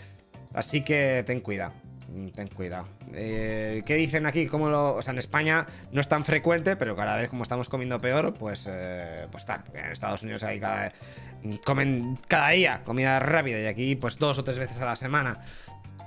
así 0.53 0.83
que 0.83 1.23
ten 1.27 1.41
cuidado. 1.41 1.73
Mm, 2.15 2.29
ten 2.29 2.47
cuidado. 2.47 2.87
Eh, 3.13 3.83
¿Qué 3.85 3.95
dicen 3.95 4.25
aquí? 4.25 4.47
¿Cómo 4.47 4.69
lo, 4.69 4.95
o 4.95 5.01
sea, 5.01 5.11
en 5.11 5.19
España 5.19 5.67
no 5.91 5.99
es 5.99 6.07
tan 6.07 6.23
frecuente, 6.23 6.77
pero 6.77 6.95
cada 6.95 7.17
vez 7.17 7.29
como 7.29 7.43
estamos 7.43 7.67
comiendo 7.67 7.99
peor, 7.99 8.33
pues, 8.33 8.65
eh, 8.69 9.27
pues 9.31 9.45
tal. 9.45 9.63
En 9.73 9.91
Estados 9.91 10.23
Unidos 10.23 10.41
hay 10.43 10.59
cada, 10.59 10.93
comen 11.65 12.17
cada 12.27 12.49
día 12.49 12.81
comida 12.85 13.19
rápida 13.19 13.59
y 13.59 13.65
aquí 13.65 13.95
pues 13.95 14.17
dos 14.17 14.37
o 14.37 14.43
tres 14.45 14.57
veces 14.57 14.77
a 14.81 14.85
la 14.85 14.95
semana. 14.95 15.41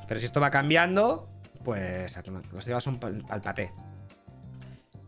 Pero 0.06 0.18
si 0.18 0.24
esto 0.24 0.40
va 0.40 0.50
cambiando, 0.50 1.28
pues 1.62 2.18
los 2.52 2.64
llevas 2.64 2.84
son 2.84 2.98
al 3.28 3.42
paté. 3.42 3.70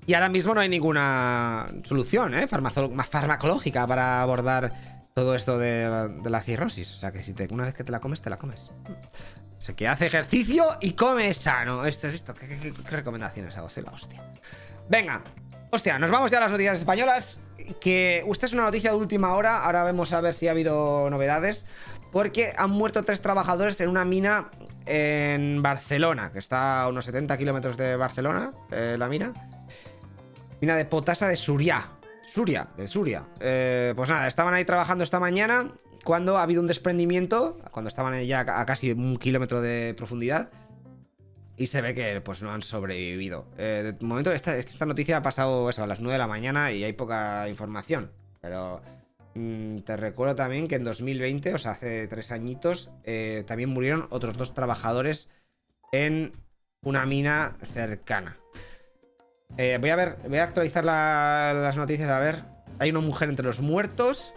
Y 0.07 0.12
ahora 0.12 0.28
mismo 0.28 0.54
no 0.54 0.61
hay 0.61 0.69
ninguna 0.69 1.69
solución 1.85 2.35
¿eh? 2.35 2.47
farmacológica 2.47 3.87
para 3.87 4.21
abordar 4.21 4.73
todo 5.14 5.35
esto 5.35 5.59
de, 5.59 6.11
la 6.25 6.42
cirrosis. 6.42 6.95
O 6.95 6.99
sea 6.99 7.12
que 7.12 7.23
si 7.23 7.35
una 7.50 7.64
vez 7.64 7.75
que 7.75 7.85
te 7.85 7.92
la 7.92 8.00
comes, 8.00 8.21
te 8.21 8.30
la 8.30 8.38
comes. 8.38 8.71
O 9.61 9.62
sea, 9.62 9.76
que 9.76 9.87
hace 9.87 10.07
ejercicio 10.07 10.64
y 10.81 10.93
come 10.93 11.35
sano. 11.35 11.85
Esto 11.85 12.09
es 12.09 12.14
esto. 12.14 12.33
¿Qué, 12.33 12.73
recomendaciones 12.90 13.55
hago? 13.59 13.69
Soy 13.69 13.83
la 13.83 13.90
hostia. 13.90 14.23
Venga. 14.88 15.23
Hostia, 15.71 15.99
nos 15.99 16.11
vamos 16.11 16.31
ya 16.31 16.38
a 16.38 16.40
las 16.40 16.50
noticias 16.50 16.79
españolas. 16.79 17.40
Que 17.79 18.25
usted 18.26 18.47
es 18.47 18.55
una 18.55 18.62
noticia 18.62 18.90
de 18.90 18.97
última 18.97 19.35
hora. 19.35 19.62
Ahora 19.62 19.85
vemos 19.85 20.14
a 20.14 20.23
ver 20.23 20.33
si 20.33 20.49
ha 20.49 20.52
habido 20.52 21.11
novedades. 21.11 21.67
Porque 22.11 22.55
han 22.57 22.71
muerto 22.71 23.05
tres 23.05 23.21
trabajadores 23.21 23.79
en 23.83 23.90
una 23.90 24.07
mina 24.07 24.50
en 24.87 25.61
Barcelona, 25.61 26.33
que 26.33 26.38
está 26.38 26.81
a 26.81 26.88
unos 26.88 27.05
70 27.05 27.37
kilómetros 27.37 27.76
de 27.76 27.97
Barcelona, 27.97 28.52
eh, 28.71 28.97
la 28.99 29.09
mina. 29.09 29.35
Mina 30.62 30.75
de 30.75 30.87
potasa 30.87 31.29
de 31.29 31.37
Suria. 31.37 31.85
Suria, 32.23 32.67
de 32.79 32.88
Suria. 32.88 33.26
Eh, 33.38 33.93
pues 33.95 34.09
nada, 34.09 34.26
estaban 34.26 34.55
ahí 34.55 34.64
trabajando 34.64 35.05
esta 35.05 35.21
mañana 35.21 35.71
cuando 36.04 36.38
ha 36.38 36.42
habido 36.42 36.61
un 36.61 36.66
desprendimiento, 36.66 37.59
cuando 37.71 37.88
estaban 37.88 38.23
ya 38.25 38.40
a 38.40 38.66
casi 38.66 38.92
un 38.92 39.19
kilómetro 39.19 39.61
de 39.61 39.95
profundidad. 39.97 40.50
Y 41.57 41.66
se 41.66 41.83
ve 41.83 41.95
que 41.95 42.21
pues 42.23 42.40
no 42.40 42.50
han 42.52 42.62
sobrevivido. 42.62 43.47
Eh, 43.59 43.95
de 43.99 44.07
momento, 44.07 44.33
esta, 44.33 44.57
esta 44.57 44.87
noticia 44.87 45.19
ha 45.19 45.23
pasado 45.23 45.69
a 45.69 45.87
las 45.87 46.00
9 46.00 46.14
de 46.14 46.19
la 46.19 46.26
mañana 46.26 46.73
y 46.73 46.85
hay 46.85 46.95
poca 46.95 47.49
información. 47.50 48.11
Pero 48.40 48.80
mm, 49.35 49.80
te 49.80 49.97
recuerdo 49.99 50.35
también 50.35 50.69
que 50.69 50.76
en 50.76 50.85
2020, 50.85 51.52
o 51.52 51.59
sea, 51.59 51.73
hace 51.73 52.09
tres 52.09 52.30
añitos, 52.30 52.90
eh, 53.04 53.45
también 53.47 53.69
murieron 53.69 54.07
otros 54.09 54.38
dos 54.38 54.54
trabajadores 54.54 55.28
en 55.92 56.33
una 56.83 57.04
mina 57.04 57.59
cercana. 57.75 58.38
Eh, 59.59 59.76
voy 59.78 59.90
a 59.90 59.97
ver, 59.97 60.16
voy 60.26 60.38
a 60.38 60.45
actualizar 60.45 60.83
las 60.85 61.76
noticias, 61.76 62.09
a 62.09 62.21
ver. 62.21 62.42
Hay 62.78 62.88
una 62.88 63.00
mujer 63.00 63.28
entre 63.28 63.45
los 63.45 63.61
muertos 63.61 64.33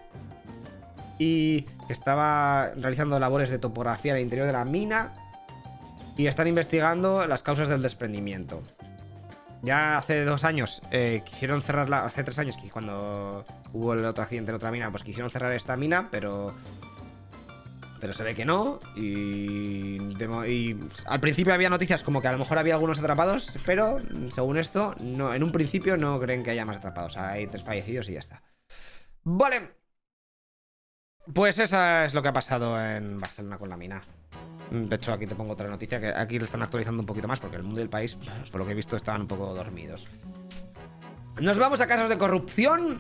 y 1.20 1.66
estaba 1.90 2.72
realizando 2.76 3.20
labores 3.20 3.50
de 3.50 3.60
topografía 3.60 4.12
en 4.14 4.18
el 4.18 4.24
interior 4.24 4.48
de 4.48 4.54
la 4.54 4.66
mina 4.66 5.14
y 6.18 6.28
están 6.28 6.48
investigando 6.48 7.26
las 7.28 7.44
causas 7.44 7.70
del 7.70 7.82
desprendimiento. 7.82 8.62
Ya 9.62 9.98
hace 9.98 10.26
dos 10.26 10.44
años 10.44 10.82
eh, 10.92 11.22
quisieron 11.26 11.62
cerrarla, 11.62 12.04
hace 12.04 12.24
tres 12.24 12.38
años 12.38 12.58
cuando 12.72 13.46
hubo 13.72 13.94
el 13.94 14.04
otro 14.06 14.24
accidente 14.24 14.52
en 14.52 14.56
otra 14.56 14.72
mina, 14.72 14.92
pues 14.92 15.04
quisieron 15.04 15.32
cerrar 15.32 15.54
esta 15.54 15.78
mina, 15.78 16.10
pero 16.12 16.54
pero 18.04 18.12
se 18.12 18.24
ve 18.24 18.36
que 18.36 18.44
no. 18.44 18.82
Y, 18.98 19.98
al 21.06 21.22
principio 21.22 21.54
había 21.54 21.70
noticias 21.70 22.04
como 22.04 22.22
que 22.22 22.28
a 22.28 22.34
lo 22.34 22.38
mejor 22.38 22.58
había 22.58 22.74
algunos 22.74 23.00
atrapados, 23.00 23.58
pero 23.66 24.02
según 24.30 24.58
esto, 24.58 24.94
no, 25.00 25.34
en 25.34 25.42
un 25.42 25.54
principio 25.54 25.96
no 25.96 26.20
creen 26.20 26.44
que 26.44 26.52
haya 26.52 26.66
más 26.66 26.78
atrapados. 26.80 27.16
Hay 27.16 27.48
tres 27.48 27.64
fallecidos 27.64 28.10
y 28.10 28.14
ya 28.16 28.20
está. 28.20 28.44
Vale. 29.24 29.83
Pues 31.32 31.58
eso 31.60 31.82
es 32.04 32.14
lo 32.14 32.22
que 32.22 32.28
ha 32.28 32.34
pasado 32.34 32.80
en 32.82 33.20
Barcelona 33.20 33.58
con 33.58 33.70
la 33.70 33.78
mina. 33.78 34.04
De 34.72 34.96
hecho, 34.96 35.14
aquí 35.14 35.28
te 35.28 35.36
pongo 35.36 35.54
otra 35.54 35.70
noticia 35.70 36.00
que 36.00 36.08
aquí 36.08 36.40
le 36.40 36.46
están 36.46 36.62
actualizando 36.64 37.02
un 37.02 37.06
poquito 37.06 37.28
más 37.28 37.40
porque 37.40 37.56
el 37.56 37.64
mundo 37.64 37.80
y 37.80 37.84
el 37.84 37.90
país, 37.90 38.18
por 38.52 38.60
lo 38.60 38.66
que 38.66 38.72
he 38.72 38.76
visto, 38.76 38.96
estaban 38.96 39.22
un 39.22 39.28
poco 39.28 39.54
dormidos. 39.54 40.08
Nos 41.40 41.58
vamos 41.58 41.80
a 41.80 41.88
casos 41.88 42.10
de 42.10 42.18
corrupción. 42.18 43.00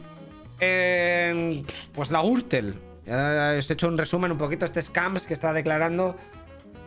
En, 0.59 1.65
pues 1.93 2.11
la 2.11 2.21
Gürtel. 2.21 2.79
Ya 3.05 3.55
os 3.57 3.69
he 3.69 3.73
hecho 3.73 3.87
un 3.87 3.97
resumen 3.97 4.31
un 4.31 4.37
poquito 4.37 4.65
este 4.65 4.81
scams 4.81 5.27
que 5.27 5.33
está 5.33 5.51
declarando. 5.51 6.15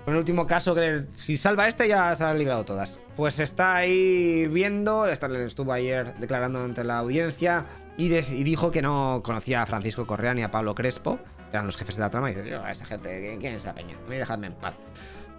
Con 0.04 0.14
el 0.14 0.20
último 0.20 0.46
caso 0.46 0.74
que 0.74 1.04
si 1.16 1.36
salva 1.36 1.66
este 1.66 1.88
ya 1.88 2.14
se 2.14 2.24
han 2.24 2.38
librado 2.38 2.64
todas. 2.64 3.00
Pues 3.16 3.40
está 3.40 3.74
ahí 3.74 4.46
viendo, 4.46 5.06
estuvo 5.06 5.72
ayer 5.72 6.14
declarando 6.18 6.62
ante 6.62 6.84
la 6.84 6.98
audiencia 6.98 7.66
y, 7.96 8.08
dijo 8.44 8.70
que 8.70 8.82
no 8.82 9.22
conocía 9.24 9.62
a 9.62 9.66
Francisco 9.66 10.06
Correa 10.06 10.34
ni 10.34 10.42
a 10.42 10.50
Pablo 10.50 10.74
Crespo, 10.74 11.18
eran 11.50 11.66
los 11.66 11.76
jefes 11.76 11.96
de 11.96 12.02
la 12.02 12.10
trama, 12.10 12.30
y 12.30 12.34
dice, 12.34 12.48
yo, 12.48 12.62
a 12.62 12.70
esa 12.70 12.84
gente, 12.84 13.36
¿quién 13.40 13.54
es 13.54 13.62
esa 13.62 13.74
peña? 13.74 13.96
Me 14.08 14.18
dejadme 14.18 14.48
en 14.48 14.54
paz. 14.54 14.74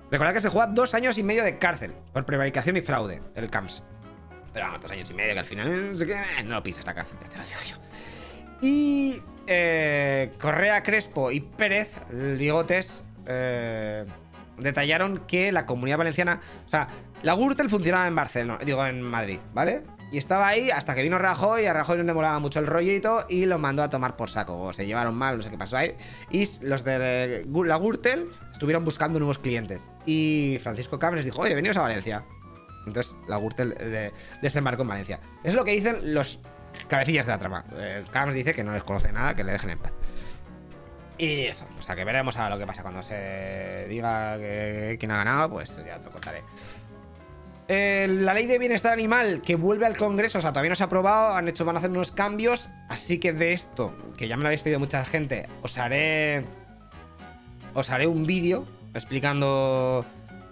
Recordad 0.09 0.33
que 0.33 0.41
se 0.41 0.49
juega 0.49 0.67
dos 0.67 0.93
años 0.93 1.17
y 1.17 1.23
medio 1.23 1.43
de 1.43 1.59
cárcel 1.59 1.93
por 2.13 2.25
prevaricación 2.25 2.77
y 2.77 2.81
fraude, 2.81 3.21
el 3.35 3.49
CAMS. 3.49 3.83
Pero 4.53 4.71
no, 4.71 4.79
dos 4.79 4.89
años 4.89 5.11
y 5.11 5.13
medio 5.13 5.33
que 5.33 5.39
al 5.39 5.45
final 5.45 5.93
no 6.45 6.55
lo 6.55 6.63
pisas 6.63 6.85
la 6.85 6.93
cárcel, 6.93 7.17
te 7.19 7.37
lo 7.37 7.43
digo 7.43 7.59
yo. 7.69 7.75
Y 8.61 9.21
eh, 9.45 10.31
Correa, 10.39 10.81
Crespo 10.81 11.29
y 11.31 11.41
Pérez, 11.41 11.93
Ligotes, 12.11 13.03
eh, 13.27 14.05
detallaron 14.57 15.19
que 15.27 15.51
la 15.51 15.65
comunidad 15.65 15.97
valenciana, 15.97 16.41
o 16.65 16.69
sea, 16.69 16.87
la 17.21 17.35
Gürtel 17.35 17.69
funcionaba 17.69 18.07
en 18.07 18.15
Barcelona, 18.15 18.59
digo 18.65 18.85
en 18.85 19.01
Madrid, 19.01 19.39
¿vale? 19.53 19.83
Y 20.11 20.17
estaba 20.17 20.47
ahí 20.47 20.69
hasta 20.69 20.95
que 20.95 21.03
vino 21.03 21.17
Rajoy, 21.17 21.65
a 21.65 21.73
Rajoy 21.73 21.97
no 21.97 22.03
le 22.03 22.13
molaba 22.13 22.39
mucho 22.39 22.59
el 22.59 22.67
rollito 22.67 23.25
y 23.27 23.45
lo 23.45 23.59
mandó 23.59 23.83
a 23.83 23.89
tomar 23.89 24.15
por 24.15 24.29
saco. 24.29 24.57
O 24.61 24.73
se 24.73 24.85
llevaron 24.85 25.15
mal, 25.15 25.37
no 25.37 25.43
sé 25.43 25.49
qué 25.49 25.57
pasó 25.57 25.77
ahí. 25.77 25.95
Y 26.31 26.47
los 26.61 26.83
de 26.83 27.45
la 27.45 27.77
Gürtel 27.77 28.29
estuvieron 28.53 28.85
buscando 28.85 29.19
nuevos 29.19 29.37
clientes. 29.37 29.91
Y 30.05 30.59
Francisco 30.63 30.97
Camps 30.97 31.17
les 31.17 31.25
dijo, 31.25 31.41
oye, 31.41 31.55
venidos 31.55 31.77
a 31.77 31.81
Valencia. 31.81 32.23
Entonces 32.85 33.17
la 33.27 33.37
Gürtel 33.37 33.75
eh, 33.79 34.11
desembarcó 34.41 34.83
en 34.83 34.87
Valencia. 34.87 35.19
es 35.43 35.53
lo 35.53 35.65
que 35.65 35.71
dicen 35.71 36.13
los 36.13 36.39
cabecillas 36.87 37.25
de 37.25 37.31
la 37.33 37.37
trama. 37.37 37.65
Eh, 37.75 38.05
dice 38.33 38.53
que 38.53 38.63
no 38.63 38.71
les 38.71 38.83
conoce 38.83 39.11
nada, 39.11 39.35
que 39.35 39.43
le 39.43 39.51
dejen 39.51 39.71
en 39.71 39.79
paz. 39.79 39.93
Y 41.17 41.47
eso, 41.47 41.65
o 41.77 41.81
sea 41.81 41.95
que 41.95 42.03
veremos 42.05 42.37
a 42.37 42.47
lo 42.47 42.59
que 42.59 42.67
pasa 42.67 42.83
cuando 42.83 43.01
se 43.01 43.87
diga 43.89 44.37
que 44.37 44.97
quién 44.99 45.11
ha 45.11 45.17
ganado, 45.17 45.49
pues 45.49 45.75
ya 45.83 45.97
te 45.97 46.05
lo 46.05 46.11
contaré. 46.11 46.43
Eh, 47.69 48.07
la 48.09 48.33
ley 48.33 48.45
de 48.45 48.57
bienestar 48.57 48.93
animal 48.93 49.41
que 49.41 49.55
vuelve 49.55 49.85
al 49.85 49.97
Congreso, 49.97 50.37
o 50.37 50.41
sea, 50.41 50.51
todavía 50.51 50.69
no 50.69 50.75
se 50.75 50.83
ha 50.83 50.85
aprobado, 50.85 51.35
han 51.35 51.49
hecho, 51.49 51.65
van 51.65 51.75
a 51.75 51.79
hacer 51.79 51.91
unos 51.91 52.13
cambios, 52.13 52.69
así 52.87 53.19
que 53.19 53.33
de 53.33 53.51
esto, 53.51 53.93
que 54.17 54.29
ya 54.29 54.37
me 54.37 54.43
lo 54.43 54.47
habéis 54.47 54.61
pedido 54.61 54.79
mucha 54.79 55.03
gente, 55.03 55.47
os 55.61 55.77
haré. 55.77 56.45
Os 57.73 57.89
haré 57.89 58.07
un 58.07 58.23
vídeo 58.23 58.65
explicando 58.93 60.05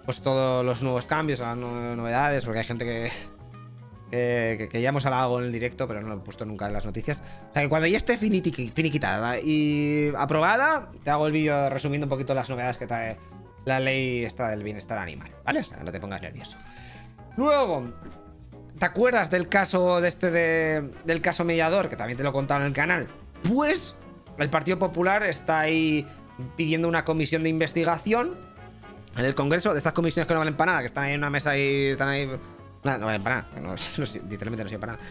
pues 0.04 0.20
todos 0.20 0.64
los 0.64 0.82
nuevos 0.82 1.06
cambios, 1.06 1.40
las 1.40 1.56
novedades, 1.56 2.44
porque 2.44 2.60
hay 2.60 2.64
gente 2.64 2.84
que, 2.84 4.68
que, 4.70 4.80
ya 4.80 4.90
hemos 4.90 5.04
hablado 5.06 5.40
en 5.40 5.46
el 5.46 5.52
directo, 5.52 5.88
pero 5.88 6.00
no 6.02 6.08
lo 6.08 6.14
he 6.16 6.18
puesto 6.18 6.44
nunca 6.44 6.66
en 6.66 6.74
las 6.74 6.84
noticias. 6.84 7.22
O 7.50 7.52
sea, 7.52 7.62
que 7.62 7.68
cuando 7.68 7.88
ya 7.88 7.96
esté 7.96 8.16
finiquitada 8.16 9.40
y 9.40 10.12
aprobada, 10.16 10.90
te 11.02 11.10
hago 11.10 11.26
el 11.26 11.32
vídeo 11.32 11.68
resumiendo 11.70 12.04
un 12.04 12.10
poquito 12.10 12.34
las 12.34 12.48
novedades 12.48 12.76
que 12.76 12.86
trae 12.86 13.16
la 13.64 13.80
ley 13.80 14.24
esta 14.24 14.48
del 14.48 14.62
bienestar 14.62 14.98
animal, 14.98 15.30
¿vale? 15.44 15.60
O 15.60 15.64
sea, 15.64 15.78
no 15.82 15.90
te 15.90 15.98
pongas 15.98 16.22
nervioso. 16.22 16.56
Luego, 17.36 17.92
¿te 18.78 18.84
acuerdas 18.84 19.30
del 19.30 19.48
caso 19.48 20.00
de 20.00 20.08
este 20.08 20.30
del 20.30 21.20
caso 21.20 21.44
mediador? 21.44 21.88
Que 21.88 21.96
también 21.96 22.16
te 22.16 22.22
lo 22.22 22.30
he 22.30 22.32
contado 22.32 22.60
en 22.60 22.66
el 22.66 22.72
canal. 22.72 23.06
Pues 23.48 23.94
el 24.38 24.50
Partido 24.50 24.78
Popular 24.78 25.22
está 25.24 25.60
ahí 25.60 26.06
pidiendo 26.56 26.88
una 26.88 27.04
comisión 27.04 27.42
de 27.42 27.48
investigación 27.48 28.34
en 29.16 29.24
el 29.24 29.34
Congreso, 29.34 29.72
de 29.72 29.78
estas 29.78 29.94
comisiones 29.94 30.26
que 30.26 30.34
no 30.34 30.40
valen 30.40 30.56
para 30.56 30.72
nada, 30.72 30.82
que 30.82 30.86
están 30.86 31.04
ahí 31.04 31.12
en 31.14 31.20
una 31.20 31.30
mesa 31.30 31.56
y 31.56 31.86
están 31.86 32.08
ahí 32.08 32.28
no, 32.84 32.98
no 32.98 33.06
valen 33.06 33.22
para 33.22 33.36
nada. 33.36 33.60
No, 33.60 33.74
literalmente 34.28 34.64
no 34.64 34.68
sirven 34.68 34.80
para 34.80 34.92
nada. 34.94 35.04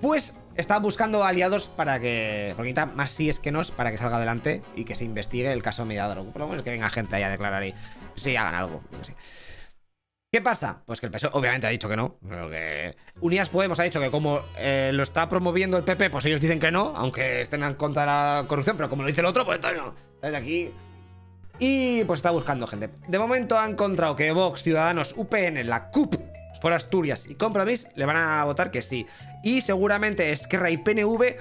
Pues 0.00 0.34
está 0.54 0.78
buscando 0.78 1.24
aliados 1.24 1.68
para 1.68 1.98
que. 2.00 2.54
Porque 2.56 2.74
más 2.94 3.10
sí 3.10 3.28
es 3.28 3.40
que 3.40 3.50
no 3.50 3.62
para 3.76 3.90
que 3.90 3.98
salga 3.98 4.16
adelante 4.16 4.62
y 4.76 4.84
que 4.84 4.94
se 4.96 5.04
investigue 5.04 5.52
el 5.52 5.62
caso 5.62 5.84
mediador. 5.84 6.24
Por 6.26 6.40
lo 6.40 6.48
menos 6.48 6.62
que 6.62 6.70
venga 6.70 6.88
gente 6.88 7.16
ahí 7.16 7.22
a 7.22 7.30
declarar 7.30 7.64
y. 7.64 7.74
Sí, 8.14 8.36
hagan 8.36 8.54
algo. 8.54 8.80
¿Qué 10.30 10.42
pasa? 10.42 10.82
Pues 10.84 11.00
que 11.00 11.06
el 11.06 11.12
PSOE 11.12 11.30
obviamente 11.32 11.66
ha 11.66 11.70
dicho 11.70 11.88
que 11.88 11.96
no. 11.96 12.18
Pero 12.20 12.50
Unidas 13.22 13.48
Podemos 13.48 13.80
ha 13.80 13.84
dicho 13.84 13.98
que 13.98 14.10
como 14.10 14.42
eh, 14.58 14.90
lo 14.92 15.02
está 15.02 15.26
promoviendo 15.26 15.78
el 15.78 15.84
PP, 15.84 16.10
pues 16.10 16.26
ellos 16.26 16.38
dicen 16.38 16.60
que 16.60 16.70
no, 16.70 16.92
aunque 16.94 17.40
estén 17.40 17.62
en 17.62 17.72
contra 17.74 18.02
de 18.02 18.06
la 18.08 18.44
corrupción, 18.46 18.76
pero 18.76 18.90
como 18.90 19.02
lo 19.02 19.08
dice 19.08 19.22
el 19.22 19.26
otro, 19.26 19.46
pues 19.46 19.56
entonces 19.56 19.80
no. 19.80 19.94
Desde 20.20 20.36
aquí. 20.36 20.70
Y 21.58 22.04
pues 22.04 22.18
está 22.18 22.30
buscando 22.30 22.66
gente. 22.66 22.90
De 23.08 23.18
momento 23.18 23.58
ha 23.58 23.66
encontrado 23.66 24.16
que 24.16 24.30
Vox, 24.30 24.62
Ciudadanos, 24.62 25.14
UPN, 25.16 25.66
la 25.66 25.88
CUP 25.88 26.16
por 26.60 26.74
Asturias 26.74 27.26
y 27.26 27.34
Compromís 27.34 27.88
le 27.94 28.04
van 28.04 28.18
a 28.18 28.44
votar 28.44 28.70
que 28.70 28.82
sí. 28.82 29.06
Y 29.42 29.62
seguramente 29.62 30.30
Esquerra 30.30 30.70
y 30.70 30.76
PNV 30.76 31.36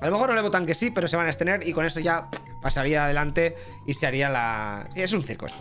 a 0.00 0.06
lo 0.06 0.12
mejor 0.12 0.28
no 0.28 0.36
le 0.36 0.42
votan 0.42 0.66
que 0.66 0.76
sí, 0.76 0.92
pero 0.92 1.08
se 1.08 1.16
van 1.16 1.26
a 1.26 1.30
abstener 1.30 1.66
y 1.66 1.72
con 1.72 1.84
eso 1.84 1.98
ya 1.98 2.28
pasaría 2.62 3.06
adelante 3.06 3.56
y 3.88 3.94
se 3.94 4.06
haría 4.06 4.28
la... 4.28 4.88
Es 4.94 5.12
un 5.12 5.24
circo 5.24 5.46
esto. 5.46 5.58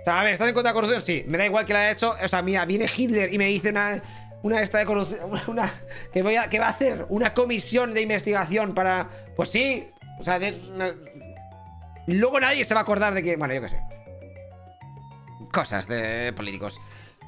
O 0.00 0.04
sea, 0.04 0.20
a 0.20 0.24
ver, 0.24 0.32
¿están 0.32 0.48
en 0.48 0.54
contra 0.54 0.72
de 0.72 0.74
corrupción? 0.74 1.02
Sí, 1.02 1.24
me 1.28 1.36
da 1.38 1.46
igual 1.46 1.66
que 1.66 1.72
la 1.72 1.80
haya 1.80 1.90
hecho. 1.92 2.14
O 2.22 2.28
sea, 2.28 2.42
mira, 2.42 2.64
viene 2.64 2.86
Hitler 2.94 3.32
y 3.32 3.38
me 3.38 3.46
dice 3.46 3.70
una... 3.70 4.00
Una 4.42 4.62
esta 4.62 4.78
de 4.78 4.86
corrupción... 4.86 5.20
Una, 5.48 5.70
que, 6.12 6.22
voy 6.22 6.36
a, 6.36 6.48
que 6.48 6.58
va 6.58 6.68
a 6.68 6.70
hacer 6.70 7.04
una 7.10 7.34
comisión 7.34 7.92
de 7.92 8.00
investigación 8.00 8.74
para... 8.74 9.08
Pues 9.36 9.50
sí. 9.50 9.90
O 10.18 10.24
sea, 10.24 10.40
luego 12.06 12.40
nadie 12.40 12.64
se 12.64 12.72
va 12.72 12.80
a 12.80 12.82
acordar 12.82 13.12
de 13.12 13.22
que... 13.22 13.36
Bueno, 13.36 13.52
yo 13.52 13.60
qué 13.60 13.68
sé. 13.68 13.80
Cosas 15.52 15.86
de 15.88 16.32
políticos. 16.34 16.80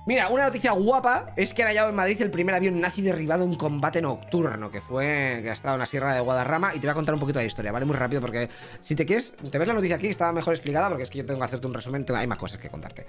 Mira, 0.04 0.28
una 0.30 0.46
noticia 0.46 0.72
guapa 0.72 1.32
es 1.36 1.54
que 1.54 1.62
han 1.62 1.68
hallado 1.68 1.90
en 1.90 1.94
Madrid 1.94 2.20
el 2.22 2.30
primer 2.32 2.56
avión 2.56 2.80
nazi 2.80 3.02
derribado 3.02 3.44
en 3.44 3.54
combate 3.54 4.02
nocturno, 4.02 4.68
que 4.68 4.80
fue 4.80 5.38
que 5.42 5.50
ha 5.50 5.52
estado 5.52 5.76
en 5.76 5.78
la 5.78 5.86
Sierra 5.86 6.12
de 6.12 6.18
Guadarrama, 6.18 6.74
y 6.74 6.80
te 6.80 6.88
voy 6.88 6.90
a 6.90 6.94
contar 6.94 7.14
un 7.14 7.20
poquito 7.20 7.38
de 7.38 7.44
la 7.44 7.46
historia, 7.46 7.70
¿vale? 7.70 7.84
Muy 7.86 7.94
rápido, 7.94 8.20
porque 8.20 8.48
si 8.80 8.96
te 8.96 9.06
quieres, 9.06 9.32
te 9.48 9.58
ves 9.58 9.68
la 9.68 9.74
noticia 9.74 9.94
aquí, 9.94 10.08
estaba 10.08 10.32
mejor 10.32 10.54
explicada, 10.54 10.88
porque 10.88 11.04
es 11.04 11.10
que 11.10 11.18
yo 11.18 11.24
tengo 11.24 11.38
que 11.38 11.44
hacerte 11.44 11.68
un 11.68 11.74
resumen, 11.74 12.04
hay 12.16 12.26
más 12.26 12.36
cosas 12.36 12.58
que 12.58 12.68
contarte. 12.68 13.06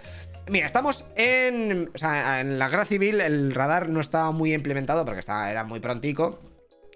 Mira, 0.50 0.68
estamos 0.68 1.04
en, 1.16 1.90
o 1.96 1.98
sea, 1.98 2.42
en 2.42 2.60
la 2.60 2.70
guerra 2.70 2.86
civil, 2.86 3.22
el 3.22 3.56
radar 3.56 3.90
no 3.90 4.00
estaba 4.00 4.30
muy 4.30 4.54
implementado, 4.54 5.04
porque 5.04 5.22
estaba, 5.22 5.50
era 5.50 5.64
muy 5.64 5.80
prontico, 5.80 6.42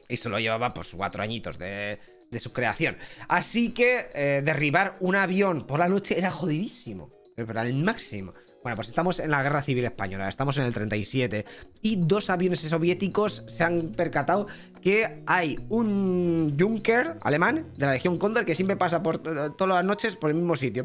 y 0.07 0.17
solo 0.17 0.37
llevaba, 0.37 0.75
pues, 0.75 0.91
cuatro 0.95 1.23
añitos 1.23 1.57
de, 1.57 1.97
su 2.37 2.53
creación. 2.53 2.97
Así 3.29 3.73
que 3.73 4.11
eh, 4.13 4.43
derribar 4.45 4.95
un 4.99 5.15
avión 5.15 5.65
por 5.65 5.79
la 5.79 5.89
noche 5.89 6.19
era 6.19 6.29
jodidísimo, 6.29 7.09
pero 7.35 7.59
al 7.59 7.73
máximo. 7.73 8.35
Bueno, 8.67 8.75
pues 8.75 8.89
estamos 8.89 9.19
en 9.19 9.31
la 9.31 9.41
Guerra 9.43 9.61
Civil 9.61 9.85
Española, 9.85 10.27
estamos 10.27 10.57
en 10.57 10.65
el 10.65 10.73
37 10.73 11.45
y 11.83 11.95
dos 11.95 12.29
aviones 12.29 12.59
soviéticos 12.59 13.45
se 13.47 13.63
han 13.63 13.93
percatado 13.95 14.47
que 14.81 15.23
hay 15.25 15.57
un 15.69 16.53
Junker 16.59 17.17
alemán 17.21 17.67
de 17.77 17.85
la 17.85 17.93
Legión 17.93 18.17
Condor 18.17 18.43
que 18.43 18.55
siempre 18.55 18.75
pasa 18.75 19.01
por 19.01 19.19
todas 19.19 19.69
las 19.69 19.85
noches 19.85 20.17
por 20.17 20.31
el 20.31 20.35
mismo 20.35 20.57
sitio, 20.57 20.83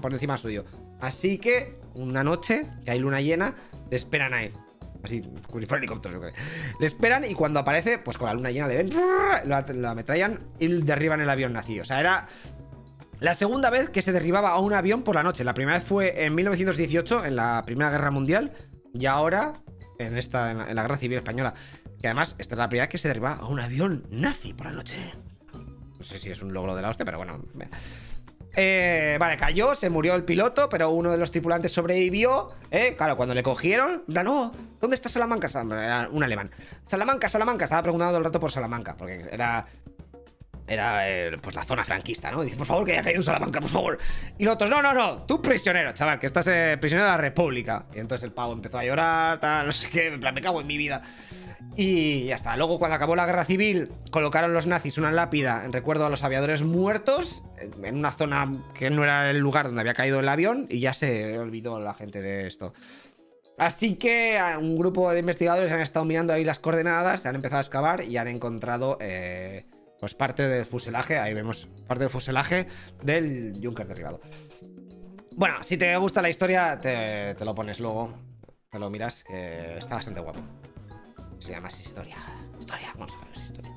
por 0.00 0.14
encima 0.14 0.38
suyo. 0.38 0.64
Así 1.02 1.36
que 1.36 1.78
una 1.92 2.24
noche, 2.24 2.64
que 2.86 2.92
hay 2.92 2.98
luna 2.98 3.20
llena, 3.20 3.54
le 3.90 3.96
esperan 3.98 4.32
ahí. 4.32 4.50
Así, 5.02 5.20
como 5.20 5.60
si 5.60 5.66
fuera 5.66 5.80
helicóptero. 5.84 6.22
Le 6.80 6.86
esperan 6.86 7.26
y 7.26 7.34
cuando 7.34 7.60
aparece, 7.60 7.98
pues 7.98 8.16
con 8.16 8.28
la 8.28 8.32
luna 8.32 8.50
llena 8.50 8.68
le 8.68 8.84
ven, 8.84 8.90
lo, 9.44 9.88
ametrallan 9.88 10.40
y 10.58 10.68
derriban 10.80 11.20
el 11.20 11.28
avión 11.28 11.52
nazi. 11.52 11.78
O 11.78 11.84
sea, 11.84 12.00
era 12.00 12.26
la 13.20 13.34
segunda 13.34 13.70
vez 13.70 13.90
que 13.90 14.02
se 14.02 14.12
derribaba 14.12 14.50
a 14.50 14.58
un 14.58 14.72
avión 14.72 15.02
por 15.02 15.14
la 15.14 15.22
noche. 15.22 15.44
La 15.44 15.54
primera 15.54 15.78
vez 15.78 15.86
fue 15.86 16.24
en 16.24 16.34
1918, 16.34 17.24
en 17.24 17.36
la 17.36 17.62
Primera 17.66 17.90
Guerra 17.90 18.10
Mundial. 18.10 18.52
Y 18.94 19.06
ahora, 19.06 19.54
en 19.98 20.16
esta, 20.16 20.50
en 20.50 20.74
la, 20.74 20.82
Guerra 20.82 20.96
Civil 20.96 21.18
Española. 21.18 21.54
Que 22.00 22.08
además, 22.08 22.36
esta 22.38 22.54
es 22.54 22.58
la 22.58 22.68
primera 22.68 22.84
vez 22.84 22.90
que 22.90 22.98
se 22.98 23.08
derribaba 23.08 23.42
a 23.42 23.48
un 23.48 23.58
avión 23.58 24.06
nazi 24.10 24.54
por 24.54 24.66
la 24.66 24.72
noche. 24.72 25.12
No 25.98 26.04
sé 26.04 26.18
si 26.18 26.30
es 26.30 26.40
un 26.42 26.52
logro 26.52 26.76
de 26.76 26.82
la 26.82 26.90
hostia, 26.90 27.04
pero 27.04 27.18
bueno. 27.18 27.42
Eh, 28.54 29.16
vale, 29.18 29.36
cayó, 29.36 29.74
se 29.74 29.90
murió 29.90 30.14
el 30.14 30.24
piloto, 30.24 30.68
pero 30.68 30.90
uno 30.90 31.10
de 31.10 31.18
los 31.18 31.30
tripulantes 31.32 31.72
sobrevivió. 31.72 32.50
¿eh? 32.70 32.94
Claro, 32.96 33.16
cuando 33.16 33.34
le 33.34 33.42
cogieron, 33.42 34.04
no, 34.06 34.52
¿dónde 34.80 34.94
está 34.94 35.08
Salamanca? 35.08 35.48
Era 35.48 36.08
un 36.10 36.22
alemán. 36.22 36.50
Salamanca, 36.86 37.28
Salamanca. 37.28 37.64
Estaba 37.64 37.82
preguntando 37.82 38.12
todo 38.12 38.18
el 38.18 38.24
rato 38.24 38.38
por 38.40 38.52
Salamanca, 38.52 38.96
porque 38.96 39.26
era 39.30 39.66
era 40.68 41.08
eh, 41.08 41.36
pues 41.40 41.54
la 41.54 41.64
zona 41.64 41.84
franquista, 41.84 42.30
¿no? 42.30 42.42
Dice, 42.42 42.56
por 42.56 42.66
favor, 42.66 42.84
que 42.84 42.92
haya 42.92 43.02
caído 43.02 43.20
en 43.20 43.24
Salamanca, 43.24 43.60
por 43.60 43.70
favor. 43.70 43.98
Y 44.36 44.44
los 44.44 44.54
otros, 44.54 44.70
no, 44.70 44.82
no, 44.82 44.92
no, 44.92 45.22
tú 45.24 45.40
prisionero, 45.40 45.92
chaval, 45.92 46.20
que 46.20 46.26
estás 46.26 46.46
eh, 46.48 46.76
prisionero 46.78 47.06
de 47.06 47.16
la 47.16 47.22
República. 47.22 47.86
Y 47.94 47.98
entonces 47.98 48.24
el 48.24 48.32
pavo 48.32 48.52
empezó 48.52 48.78
a 48.78 48.84
llorar, 48.84 49.40
tal, 49.40 49.66
no 49.66 49.72
sé 49.72 49.88
qué, 49.88 50.08
en 50.08 50.20
plan, 50.20 50.34
me 50.34 50.40
cago 50.40 50.60
en 50.60 50.66
mi 50.66 50.76
vida. 50.76 51.02
Y 51.76 52.24
ya 52.26 52.36
está. 52.36 52.56
Luego, 52.56 52.78
cuando 52.78 52.96
acabó 52.96 53.16
la 53.16 53.26
guerra 53.26 53.44
civil, 53.44 53.88
colocaron 54.10 54.52
los 54.52 54.66
nazis 54.66 54.98
una 54.98 55.12
lápida 55.12 55.64
en 55.64 55.72
recuerdo 55.72 56.06
a 56.06 56.10
los 56.10 56.22
aviadores 56.22 56.62
muertos 56.62 57.42
en 57.82 57.96
una 57.96 58.12
zona 58.12 58.52
que 58.74 58.90
no 58.90 59.04
era 59.04 59.30
el 59.30 59.38
lugar 59.38 59.66
donde 59.66 59.80
había 59.80 59.94
caído 59.94 60.20
el 60.20 60.28
avión 60.28 60.66
y 60.68 60.80
ya 60.80 60.92
se 60.92 61.38
olvidó 61.38 61.80
la 61.80 61.94
gente 61.94 62.20
de 62.20 62.46
esto. 62.46 62.74
Así 63.58 63.96
que 63.96 64.40
un 64.58 64.78
grupo 64.78 65.10
de 65.12 65.18
investigadores 65.18 65.72
han 65.72 65.80
estado 65.80 66.04
mirando 66.04 66.32
ahí 66.32 66.44
las 66.44 66.60
coordenadas, 66.60 67.22
se 67.22 67.28
han 67.28 67.34
empezado 67.34 67.58
a 67.58 67.62
excavar 67.62 68.04
y 68.04 68.16
han 68.16 68.28
encontrado 68.28 68.98
eh, 69.00 69.66
pues 70.00 70.14
parte 70.14 70.48
del 70.48 70.64
fuselaje, 70.64 71.18
ahí 71.18 71.34
vemos 71.34 71.68
parte 71.86 72.04
del 72.04 72.10
fuselaje 72.10 72.66
del 73.02 73.58
Junker 73.62 73.86
derribado. 73.86 74.20
Bueno, 75.32 75.62
si 75.62 75.76
te 75.76 75.96
gusta 75.96 76.20
la 76.20 76.30
historia, 76.30 76.80
te, 76.80 77.44
lo 77.44 77.54
pones 77.54 77.78
luego, 77.78 78.12
te 78.70 78.78
lo 78.78 78.90
miras, 78.90 79.22
que 79.24 79.78
está 79.78 79.94
bastante 79.94 80.20
guapo. 80.20 80.40
Se 81.38 81.52
llama 81.52 81.68
Historia. 81.68 82.16
Historia, 82.58 82.88
vamos 82.94 83.14
a 83.14 83.24
ver, 83.24 83.36
es 83.36 83.42
historia. 83.44 83.72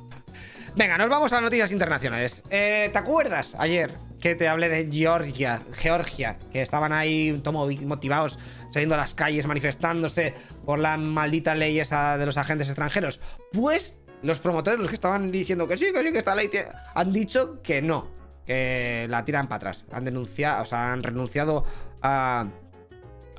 Venga, 0.75 0.97
nos 0.97 1.09
vamos 1.09 1.31
a 1.33 1.35
las 1.35 1.43
noticias 1.43 1.71
internacionales. 1.71 2.43
Eh, 2.49 2.89
¿Te 2.91 2.97
acuerdas 2.97 3.55
ayer 3.59 3.93
que 4.21 4.35
te 4.35 4.47
hablé 4.47 4.69
de 4.69 4.89
Georgia, 4.89 5.61
Georgia, 5.73 6.37
que 6.51 6.61
estaban 6.61 6.93
ahí 6.93 7.41
motivados 7.85 8.39
saliendo 8.71 8.95
a 8.95 8.97
las 8.97 9.13
calles 9.13 9.45
manifestándose 9.47 10.33
por 10.65 10.79
la 10.79 10.95
maldita 10.97 11.55
ley 11.55 11.79
esa 11.79 12.17
de 12.17 12.25
los 12.25 12.37
agentes 12.37 12.69
extranjeros? 12.69 13.19
Pues 13.51 13.97
los 14.23 14.39
promotores, 14.39 14.79
los 14.79 14.89
que 14.89 14.95
estaban 14.95 15.31
diciendo 15.31 15.67
que 15.67 15.77
sí, 15.77 15.91
que 15.93 16.03
sí, 16.03 16.11
que 16.11 16.17
está 16.19 16.35
ley, 16.35 16.49
han 16.93 17.11
dicho 17.11 17.61
que 17.61 17.81
no, 17.81 18.07
que 18.45 19.07
la 19.09 19.25
tiran 19.25 19.47
para 19.47 19.57
atrás. 19.57 19.85
Han 19.91 20.05
denunciado, 20.05 20.63
o 20.63 20.65
sea, 20.65 20.91
han 20.91 21.03
renunciado 21.03 21.65
a, 22.01 22.47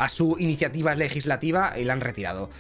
su 0.09 0.37
iniciativa 0.39 0.95
legislativa 0.95 1.79
y 1.79 1.85
la 1.85 1.93
han 1.93 2.01
retirado. 2.01 2.51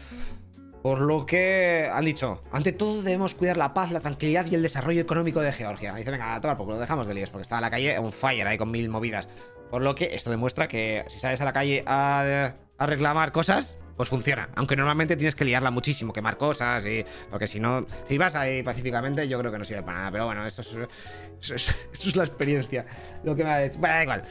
Por 0.83 1.00
lo 1.00 1.26
que 1.26 1.88
han 1.93 2.05
dicho, 2.05 2.43
ante 2.50 2.73
todo 2.73 3.02
debemos 3.02 3.35
cuidar 3.35 3.57
la 3.57 3.73
paz, 3.73 3.93
la 3.93 4.00
tranquilidad 4.00 4.47
y 4.47 4.57
el 4.57 4.62
desarrollo 4.62 5.00
económico 5.00 5.41
de 5.41 5.52
Georgia. 5.52 5.95
dice, 5.95 6.11
venga, 6.11 6.35
a 6.35 6.41
tomar 6.41 6.57
poco, 6.57 6.73
lo 6.73 6.79
dejamos 6.79 7.07
de 7.07 7.14
líos, 7.14 7.31
porque 7.31 7.43
está 7.43 7.57
en 7.57 7.62
la 7.62 7.71
calle 7.71 7.99
un 7.99 8.12
fire 8.12 8.47
ahí 8.47 8.59
con 8.59 8.71
mil 8.71 8.88
movidas. 8.88 9.29
Por 9.73 9.81
lo 9.81 9.95
que 9.95 10.14
esto 10.14 10.31
demuestra 10.31 10.69
que 10.69 11.02
si 11.09 11.19
sales 11.19 11.41
a 11.41 11.47
la 11.47 11.55
calle 11.55 11.83
a, 11.87 12.52
reclamar 12.79 13.33
cosas, 13.33 13.79
pues 13.97 14.11
funciona. 14.11 14.50
Aunque 14.55 14.76
normalmente 14.76 15.17
tienes 15.17 15.35
que 15.35 15.47
liarla 15.47 15.71
muchísimo, 15.71 16.12
quemar 16.12 16.37
cosas 16.37 16.85
y. 16.85 17.07
Porque 17.31 17.47
si 17.47 17.59
no. 17.59 17.87
Si 18.07 18.19
vas 18.19 18.35
ahí 18.35 18.62
pacíficamente, 18.62 19.26
yo 19.26 19.38
creo 19.38 19.50
que 19.50 19.57
no 19.57 19.64
sirve 19.64 19.83
para 19.83 19.99
nada. 20.00 20.11
Pero 20.11 20.26
bueno, 20.26 20.45
eso 20.45 20.61
es, 20.61 20.69
eso 21.55 21.55
es, 21.55 22.17
la 22.17 22.25
experiencia. 22.25 22.85
Lo 23.25 23.35
que 23.35 23.45
me 23.45 23.50
ha 23.50 23.64
hecho. 23.64 23.79
Bueno, 23.79 23.95
da 23.95 24.02
igual. 24.02 24.23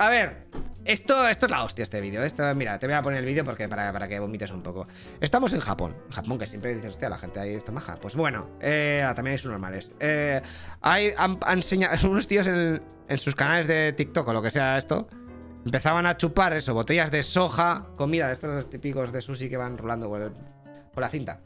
A 0.00 0.08
ver, 0.08 0.48
esto, 0.84 1.28
esto 1.28 1.46
es 1.46 1.52
la 1.52 1.62
hostia, 1.62 1.84
este 1.84 2.00
vídeo. 2.00 2.24
Esto, 2.24 2.52
mira, 2.56 2.80
te 2.80 2.88
voy 2.88 2.96
a 2.96 3.02
poner 3.02 3.20
el 3.20 3.24
vídeo 3.24 3.44
porque 3.44 3.68
para, 3.68 3.92
para, 3.92 4.08
que 4.08 4.18
vomites 4.18 4.50
un 4.50 4.64
poco. 4.64 4.88
Estamos 5.20 5.52
en 5.52 5.60
Japón. 5.60 5.94
Japón, 6.10 6.40
que 6.40 6.46
siempre 6.48 6.74
dices, 6.74 6.90
hostia, 6.90 7.08
la 7.08 7.18
gente 7.18 7.38
ahí 7.38 7.54
está 7.54 7.70
maja. 7.70 7.98
Pues 8.00 8.16
bueno, 8.16 8.48
eh, 8.60 9.08
también 9.14 9.34
hay 9.34 9.38
sus 9.38 9.52
normales. 9.52 9.92
Eh, 10.00 10.42
hay, 10.80 11.14
han, 11.16 11.38
enseñado 11.52 11.96
unos 12.10 12.26
tíos 12.26 12.48
en, 12.48 12.82
en 13.08 13.18
sus 13.18 13.34
canales 13.34 13.66
de 13.66 13.92
TikTok 13.92 14.28
o 14.28 14.32
lo 14.32 14.42
que 14.42 14.50
sea 14.50 14.78
esto 14.78 15.08
empezaban 15.64 16.06
a 16.06 16.16
chupar 16.16 16.54
eso, 16.54 16.74
botellas 16.74 17.10
de 17.10 17.22
soja, 17.22 17.88
comida 17.96 18.28
de 18.28 18.32
estos 18.32 18.70
típicos 18.70 19.12
de 19.12 19.20
sushi 19.20 19.48
que 19.48 19.56
van 19.56 19.76
rolando 19.76 20.08
por, 20.08 21.02
la 21.02 21.08
cinta. 21.08 21.40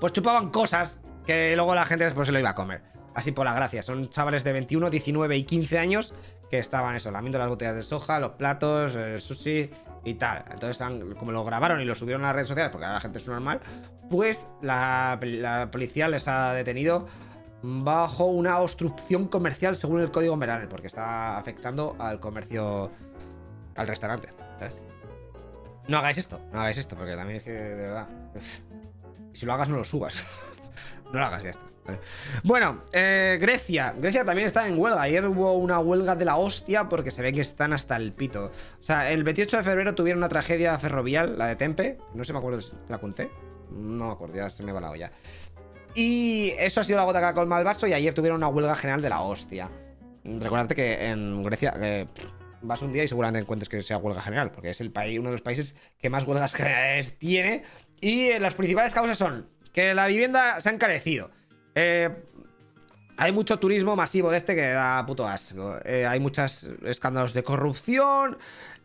Pues 0.00 0.12
chupaban 0.12 0.50
cosas 0.50 1.00
que 1.26 1.56
luego 1.56 1.74
la 1.74 1.84
gente 1.84 2.04
después 2.04 2.26
se 2.26 2.32
lo 2.32 2.38
iba 2.38 2.50
a 2.50 2.54
comer. 2.54 2.82
Así 3.14 3.32
por 3.32 3.46
la 3.46 3.54
gracia. 3.54 3.82
Son 3.82 4.10
chavales 4.10 4.44
de 4.44 4.52
21, 4.52 4.90
19 4.90 5.36
y 5.36 5.44
15 5.44 5.78
años 5.78 6.14
que 6.50 6.58
estaban 6.58 6.94
eso, 6.96 7.10
lamiendo 7.10 7.38
las 7.38 7.48
botellas 7.48 7.76
de 7.76 7.82
soja, 7.82 8.20
los 8.20 8.32
platos, 8.32 8.94
el 8.94 9.20
sushi 9.20 9.70
y 10.04 10.14
tal. 10.14 10.44
Entonces, 10.50 10.84
como 11.16 11.32
lo 11.32 11.44
grabaron 11.44 11.80
y 11.80 11.84
lo 11.84 11.94
subieron 11.94 12.24
a 12.24 12.28
las 12.28 12.36
redes 12.36 12.48
sociales, 12.48 12.70
porque 12.70 12.84
ahora 12.84 12.96
la 12.96 13.00
gente 13.00 13.18
es 13.18 13.26
normal, 13.26 13.60
pues 14.10 14.46
la, 14.60 15.18
la 15.22 15.70
policía 15.70 16.08
les 16.08 16.28
ha 16.28 16.52
detenido 16.52 17.06
bajo 17.66 18.26
una 18.26 18.58
obstrucción 18.60 19.26
comercial 19.28 19.74
según 19.74 20.00
el 20.00 20.10
código 20.10 20.38
penal, 20.38 20.68
porque 20.68 20.86
está 20.86 21.38
afectando 21.38 21.96
al 21.98 22.20
comercio 22.20 22.90
al 23.74 23.88
restaurante, 23.88 24.28
¿sabes? 24.58 24.80
No 25.88 25.98
hagáis 25.98 26.18
esto, 26.18 26.40
no 26.52 26.60
hagáis 26.60 26.78
esto, 26.78 26.94
porque 26.96 27.16
también 27.16 27.38
es 27.38 27.42
que, 27.42 27.52
de 27.52 27.74
verdad. 27.74 28.08
Si 29.32 29.46
lo 29.46 29.52
hagas, 29.52 29.68
no 29.68 29.76
lo 29.76 29.84
subas. 29.84 30.22
no 31.12 31.18
lo 31.18 31.24
hagas, 31.24 31.42
ya 31.42 31.50
está. 31.50 31.64
Bueno, 32.42 32.82
eh, 32.92 33.38
Grecia. 33.40 33.94
Grecia 33.98 34.24
también 34.24 34.46
está 34.46 34.66
en 34.66 34.78
huelga. 34.78 35.02
Ayer 35.02 35.26
hubo 35.26 35.54
una 35.54 35.78
huelga 35.78 36.16
de 36.16 36.24
la 36.24 36.36
hostia 36.36 36.88
porque 36.88 37.10
se 37.10 37.20
ve 37.20 37.32
que 37.32 37.42
están 37.42 37.72
hasta 37.72 37.96
el 37.96 38.12
pito. 38.12 38.46
O 38.80 38.84
sea, 38.84 39.10
el 39.10 39.22
28 39.24 39.58
de 39.58 39.62
febrero 39.62 39.94
tuvieron 39.94 40.18
una 40.18 40.28
tragedia 40.28 40.78
ferrovial, 40.78 41.36
la 41.36 41.48
de 41.48 41.56
Tempe. 41.56 41.98
No 42.14 42.24
sé, 42.24 42.32
me 42.32 42.38
acuerdo 42.38 42.60
si 42.60 42.72
la 42.88 42.98
conté. 42.98 43.30
No 43.70 44.06
me 44.06 44.12
acuerdo, 44.12 44.36
ya 44.36 44.48
se 44.48 44.62
me 44.62 44.72
va 44.72 44.80
la 44.80 44.90
olla. 44.90 45.12
Y 45.94 46.52
eso 46.58 46.80
ha 46.80 46.84
sido 46.84 46.98
la 46.98 47.04
gota 47.04 47.20
que 47.20 47.26
ha 47.26 47.34
colmado 47.34 47.60
el 47.60 47.66
vaso. 47.66 47.86
Y 47.86 47.92
ayer 47.92 48.14
tuvieron 48.14 48.38
una 48.38 48.48
huelga 48.48 48.74
general 48.74 49.02
de 49.02 49.08
la 49.08 49.20
hostia. 49.20 49.70
Recordarte 50.24 50.74
que 50.74 51.08
en 51.08 51.42
Grecia. 51.42 51.74
Vas 52.62 52.80
un 52.80 52.92
día 52.92 53.04
y 53.04 53.08
seguramente 53.08 53.40
encuentres 53.40 53.68
que 53.68 53.82
sea 53.82 53.98
huelga 53.98 54.22
general, 54.22 54.50
porque 54.50 54.70
es 54.70 54.80
el 54.80 54.90
país, 54.90 55.18
uno 55.18 55.28
de 55.28 55.34
los 55.34 55.42
países 55.42 55.76
que 55.98 56.08
más 56.08 56.24
huelgas 56.24 56.54
generales 56.54 57.18
tiene. 57.18 57.62
Y 58.00 58.28
eh, 58.28 58.40
las 58.40 58.54
principales 58.54 58.94
causas 58.94 59.18
son 59.18 59.46
que 59.74 59.92
la 59.92 60.06
vivienda 60.06 60.60
se 60.62 60.70
ha 60.70 60.72
encarecido. 60.72 61.30
Eh, 61.74 62.08
hay 63.16 63.32
mucho 63.32 63.58
turismo 63.58 63.96
masivo 63.96 64.30
de 64.30 64.38
este 64.38 64.54
que 64.54 64.70
da 64.70 65.04
puto 65.04 65.28
asco. 65.28 65.76
Eh, 65.84 66.06
hay 66.06 66.20
muchos 66.20 66.68
escándalos 66.84 67.34
de 67.34 67.42
corrupción. 67.42 68.38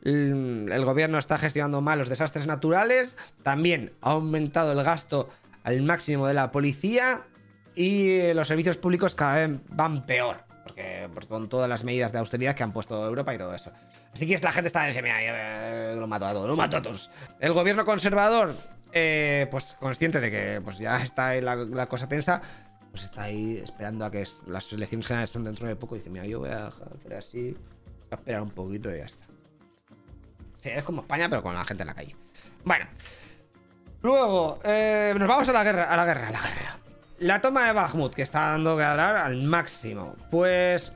El 0.04 0.86
gobierno 0.86 1.18
está 1.18 1.38
gestionando 1.38 1.82
mal 1.82 2.00
los 2.00 2.10
desastres 2.10 2.48
naturales. 2.48 3.16
También 3.44 3.94
ha 4.02 4.12
aumentado 4.12 4.72
el 4.72 4.84
gasto 4.84 5.30
al 5.64 5.82
máximo 5.82 6.28
de 6.28 6.34
la 6.34 6.52
policía. 6.52 7.22
Y 7.76 8.34
los 8.34 8.48
servicios 8.48 8.78
públicos 8.78 9.16
cada 9.16 9.48
vez 9.48 9.62
van 9.70 10.06
peor 10.06 10.50
con 11.28 11.50
todas 11.50 11.70
las 11.70 11.84
medidas 11.84 12.12
de 12.12 12.20
austeridad 12.20 12.56
que 12.56 12.64
han 12.64 12.72
puesto 12.72 13.06
Europa 13.06 13.34
y 13.34 13.38
todo 13.38 13.54
eso. 13.54 13.72
Así 14.14 14.28
que 14.28 14.38
la 14.40 14.52
gente 14.52 14.68
está 14.68 14.86
diciendo, 14.86 15.10
mira, 15.12 15.96
lo 15.96 16.08
mato 16.08 16.26
a 16.26 16.34
todos, 16.34 16.48
lo 16.48 16.56
mato 16.56 16.78
a 16.78 16.82
todos. 16.82 17.10
El 17.40 17.54
gobierno 17.54 17.86
conservador, 17.86 18.56
eh, 18.92 19.48
pues 19.52 19.76
consciente 19.80 20.20
de 20.20 20.32
que 20.32 20.62
pues 20.64 20.78
ya 20.80 21.02
está 21.02 21.30
ahí 21.30 21.42
la, 21.42 21.86
cosa 21.86 22.08
tensa, 22.08 22.42
pues 22.92 23.04
está 23.04 23.24
ahí 23.24 23.62
esperando 23.64 24.06
a 24.06 24.12
que 24.12 24.26
las 24.48 24.72
elecciones 24.74 25.08
generales 25.08 25.30
estén 25.30 25.44
dentro 25.44 25.68
de 25.68 25.76
poco 25.76 25.96
y 25.96 26.00
dice, 26.00 26.10
mira, 26.10 26.26
yo 26.26 26.40
voy 26.40 26.50
a 26.50 26.68
hacer 26.68 27.14
así, 27.16 27.52
voy 27.52 28.12
a 28.12 28.16
esperar 28.16 28.42
un 28.42 28.52
poquito 28.52 28.94
y 28.94 28.98
ya 28.98 29.06
está. 29.06 29.26
Sí, 30.60 30.70
es 30.70 30.84
como 30.84 31.02
España, 31.02 31.30
pero 31.30 31.42
con 31.42 31.56
la 31.56 31.64
gente 31.64 31.84
en 31.84 31.88
la 31.88 31.94
calle. 31.94 32.16
Bueno. 32.66 32.86
Luego, 34.02 34.60
eh, 34.64 35.14
nos 35.18 35.28
vamos 35.28 35.50
a 35.50 35.54
la 35.54 35.64
guerra, 35.64 35.84
a 35.84 35.98
la 35.98 36.06
guerra, 36.06 36.28
a 36.28 36.32
la 36.32 36.40
guerra. 36.40 36.78
La 37.20 37.42
toma 37.42 37.66
de 37.66 37.74
Bakhmut, 37.74 38.14
que 38.14 38.22
está 38.22 38.52
dando 38.52 38.78
que 38.78 38.84
hablar 38.84 39.18
al 39.18 39.42
máximo. 39.44 40.16
Pues. 40.32 40.94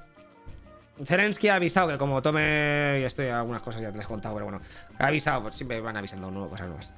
Zelensky 1.04 1.50
ha 1.50 1.56
avisado 1.56 1.90
que 1.90 1.98
como 1.98 2.22
tome. 2.22 3.00
Y 3.02 3.04
estoy 3.04 3.28
algunas 3.28 3.62
cosas 3.62 3.82
ya 3.82 3.92
te 3.92 3.98
las 3.98 4.06
he 4.06 4.08
contado, 4.08 4.36
pero 4.36 4.46
bueno. 4.46 4.62
Ha 5.00 5.08
avisado, 5.08 5.42
pues 5.42 5.56
siempre 5.56 5.82
van 5.82 5.98
avisando 5.98 6.32
nuevas 6.32 6.52
cosas 6.52 6.68
nuevas. 6.68 6.94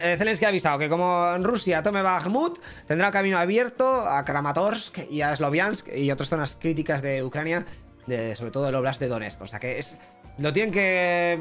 Eh, 0.00 0.14
Zelensky 0.16 0.44
ha 0.44 0.48
avisado 0.48 0.78
que 0.78 0.88
como 0.88 1.38
Rusia 1.38 1.82
tome 1.82 2.02
Bakhmut, 2.02 2.60
tendrá 2.86 3.10
camino 3.10 3.38
abierto 3.38 4.08
a 4.08 4.24
Kramatorsk 4.24 5.10
y 5.10 5.22
a 5.22 5.34
Sloviansk 5.34 5.88
y 5.96 6.12
otras 6.12 6.28
zonas 6.28 6.56
críticas 6.60 7.02
de 7.02 7.24
Ucrania, 7.24 7.64
sobre 8.06 8.50
todo 8.52 8.68
el 8.68 8.74
Oblast 8.76 9.00
de 9.00 9.08
Donetsk. 9.08 9.40
O 9.42 9.46
sea 9.48 9.58
que 9.58 9.78
es. 9.78 9.98
Lo 10.38 10.52
tienen 10.52 10.72
que 10.72 11.40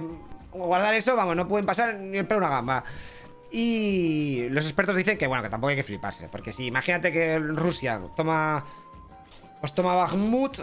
guardar 0.51 0.93
eso, 0.95 1.15
vamos, 1.15 1.35
no 1.35 1.47
pueden 1.47 1.65
pasar 1.65 1.95
ni 1.95 2.17
el 2.17 2.25
pelo 2.25 2.39
una 2.39 2.49
gamba. 2.49 2.83
Y 3.51 4.47
los 4.49 4.65
expertos 4.65 4.95
dicen 4.95 5.17
que, 5.17 5.27
bueno, 5.27 5.43
que 5.43 5.49
tampoco 5.49 5.69
hay 5.69 5.75
que 5.75 5.83
fliparse. 5.83 6.29
Porque 6.29 6.51
si 6.51 6.65
imagínate 6.67 7.11
que 7.11 7.39
Rusia 7.39 7.99
toma. 8.15 8.63
Pues 9.59 9.73
toma 9.73 9.95
Bakhmut. 9.95 10.59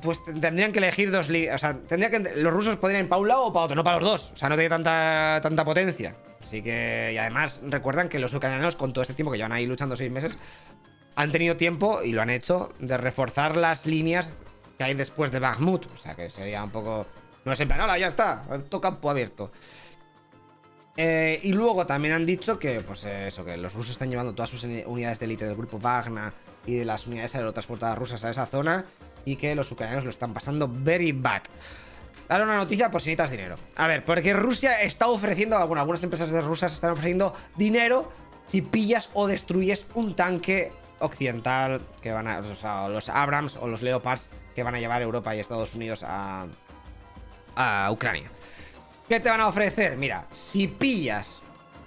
Pues 0.00 0.24
tendrían 0.24 0.72
que 0.72 0.78
elegir 0.78 1.10
dos. 1.10 1.28
O 1.28 1.58
sea, 1.58 1.78
tendría 1.88 2.10
que. 2.10 2.36
Los 2.36 2.52
rusos 2.52 2.76
podrían 2.76 3.04
ir 3.04 3.08
para 3.08 3.20
un 3.20 3.28
lado 3.28 3.46
o 3.46 3.52
para 3.52 3.64
otro, 3.66 3.76
no 3.76 3.84
para 3.84 3.98
los 3.98 4.08
dos. 4.08 4.30
O 4.32 4.36
sea, 4.36 4.48
no 4.48 4.54
tiene 4.54 4.68
tanta, 4.68 5.40
tanta 5.42 5.64
potencia. 5.64 6.14
Así 6.40 6.62
que. 6.62 7.10
Y 7.12 7.18
además, 7.18 7.60
recuerdan 7.64 8.08
que 8.08 8.18
los 8.18 8.32
ucranianos, 8.32 8.76
con 8.76 8.92
todo 8.92 9.02
este 9.02 9.14
tiempo 9.14 9.32
que 9.32 9.38
llevan 9.38 9.52
ahí 9.52 9.66
luchando 9.66 9.96
seis 9.96 10.10
meses, 10.10 10.36
han 11.16 11.32
tenido 11.32 11.56
tiempo, 11.56 12.02
y 12.02 12.12
lo 12.12 12.22
han 12.22 12.30
hecho, 12.30 12.72
de 12.78 12.96
reforzar 12.96 13.56
las 13.56 13.86
líneas 13.86 14.38
que 14.78 14.84
hay 14.84 14.94
después 14.94 15.32
de 15.32 15.40
Bakhmut. 15.40 15.86
O 15.92 15.96
sea, 15.96 16.14
que 16.14 16.30
sería 16.30 16.62
un 16.62 16.70
poco. 16.70 17.06
No 17.44 17.52
es 17.52 17.60
en 17.60 17.68
plan, 17.68 17.98
ya 17.98 18.06
está, 18.06 18.42
todo 18.70 18.80
campo 18.80 19.10
abierto. 19.10 19.52
Eh, 20.96 21.40
y 21.42 21.52
luego 21.52 21.86
también 21.86 22.14
han 22.14 22.24
dicho 22.24 22.58
que, 22.58 22.80
pues 22.80 23.04
eso, 23.04 23.44
que 23.44 23.56
los 23.56 23.72
rusos 23.74 23.92
están 23.92 24.10
llevando 24.10 24.32
todas 24.32 24.50
sus 24.50 24.62
unidades 24.62 25.18
de 25.18 25.24
élite 25.24 25.44
del 25.44 25.56
grupo 25.56 25.78
Wagner 25.78 26.32
y 26.66 26.76
de 26.76 26.84
las 26.84 27.06
unidades 27.06 27.34
aerotransportadas 27.34 27.98
rusas 27.98 28.24
a 28.24 28.30
esa 28.30 28.46
zona 28.46 28.84
y 29.24 29.36
que 29.36 29.54
los 29.54 29.70
ucranianos 29.72 30.04
lo 30.04 30.10
están 30.10 30.32
pasando 30.32 30.68
very 30.70 31.12
bad. 31.12 31.42
Dale 32.28 32.44
una 32.44 32.56
noticia 32.56 32.90
por 32.90 33.02
si 33.02 33.10
necesitas 33.10 33.32
dinero. 33.32 33.56
A 33.76 33.86
ver, 33.86 34.04
porque 34.04 34.32
Rusia 34.32 34.80
está 34.80 35.08
ofreciendo, 35.08 35.58
bueno, 35.66 35.80
algunas 35.80 36.02
empresas 36.02 36.30
rusas 36.44 36.72
están 36.72 36.92
ofreciendo 36.92 37.34
dinero 37.56 38.10
si 38.46 38.62
pillas 38.62 39.10
o 39.14 39.26
destruyes 39.26 39.86
un 39.94 40.14
tanque 40.14 40.72
occidental 41.00 41.80
que 42.00 42.12
van 42.12 42.28
a, 42.28 42.38
o 42.38 42.54
sea, 42.54 42.88
los 42.88 43.08
Abrams 43.08 43.56
o 43.56 43.66
los 43.66 43.82
Leopards 43.82 44.28
que 44.54 44.62
van 44.62 44.74
a 44.74 44.80
llevar 44.80 45.02
Europa 45.02 45.34
y 45.34 45.40
Estados 45.40 45.74
Unidos 45.74 46.02
a, 46.06 46.46
a 47.56 47.90
Ucrania. 47.90 48.30
¿Qué 49.08 49.20
te 49.20 49.28
van 49.28 49.40
a 49.40 49.48
ofrecer? 49.48 49.96
Mira, 49.98 50.24
si 50.34 50.66
pillas, 50.66 51.40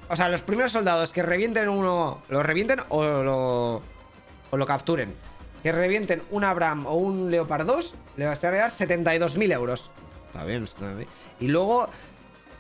o 0.08 0.16
sea, 0.16 0.30
los 0.30 0.42
primeros 0.42 0.72
soldados 0.72 1.12
que 1.12 1.24
revienten 1.24 1.68
uno, 1.68 2.22
lo 2.30 2.44
revienten 2.44 2.82
o 2.90 3.04
lo, 3.04 3.82
o 4.52 4.58
lo 4.58 4.66
capturen, 4.68 5.16
que 5.64 5.72
revienten 5.72 6.22
un 6.30 6.44
Abram 6.44 6.86
o 6.86 6.94
un 6.94 7.32
Leopard 7.32 7.66
2, 7.66 7.94
le 8.18 8.28
vas 8.28 8.44
a 8.44 8.52
dar 8.52 8.72
72.000 8.72 9.52
euros. 9.52 9.90
Está 10.28 10.44
bien, 10.44 10.64
está 10.64 10.94
bien. 10.94 11.08
Y 11.40 11.48
luego, 11.48 11.90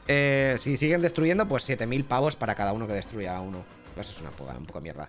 eh, 0.07 0.55
si 0.57 0.75
siguen 0.75 1.03
destruyendo, 1.03 1.47
pues 1.47 1.69
7.000 1.69 2.03
pavos 2.05 2.35
para 2.35 2.55
cada 2.55 2.73
uno 2.73 2.87
que 2.87 2.93
destruya 2.93 3.37
a 3.37 3.41
uno. 3.41 3.63
Pues 3.93 4.09
es 4.09 4.19
una 4.19 4.31
poca, 4.31 4.53
un 4.57 4.65
poco 4.65 4.81
mierda. 4.81 5.07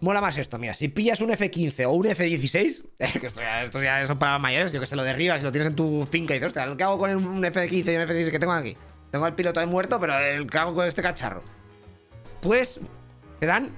Mola 0.00 0.20
más 0.20 0.36
esto, 0.38 0.58
mira, 0.58 0.72
si 0.72 0.88
pillas 0.88 1.20
un 1.20 1.30
F-15 1.30 1.86
o 1.86 1.90
un 1.92 2.06
F-16, 2.06 2.84
que 3.20 3.26
esto 3.26 3.40
ya, 3.40 3.64
esto 3.64 3.82
ya 3.82 4.06
son 4.06 4.18
para 4.18 4.38
mayores, 4.38 4.72
yo 4.72 4.80
que 4.80 4.86
se 4.86 4.96
lo 4.96 5.04
derribas 5.04 5.40
y 5.40 5.44
lo 5.44 5.52
tienes 5.52 5.68
en 5.68 5.76
tu 5.76 6.06
finca 6.10 6.34
y 6.34 6.38
dices, 6.38 6.48
hostia, 6.48 6.74
¿qué 6.76 6.84
hago 6.84 6.98
con 6.98 7.14
un 7.14 7.44
F-15 7.44 7.92
y 7.92 7.96
un 7.96 8.02
F-16 8.02 8.30
que 8.30 8.38
tengo 8.38 8.52
aquí? 8.52 8.76
Tengo 9.10 9.24
al 9.24 9.34
piloto 9.34 9.60
ahí 9.60 9.66
muerto, 9.66 9.98
pero 9.98 10.14
¿qué 10.48 10.58
hago 10.58 10.74
con 10.74 10.86
este 10.86 11.02
cacharro? 11.02 11.42
Pues 12.40 12.80
te 13.38 13.46
dan 13.46 13.70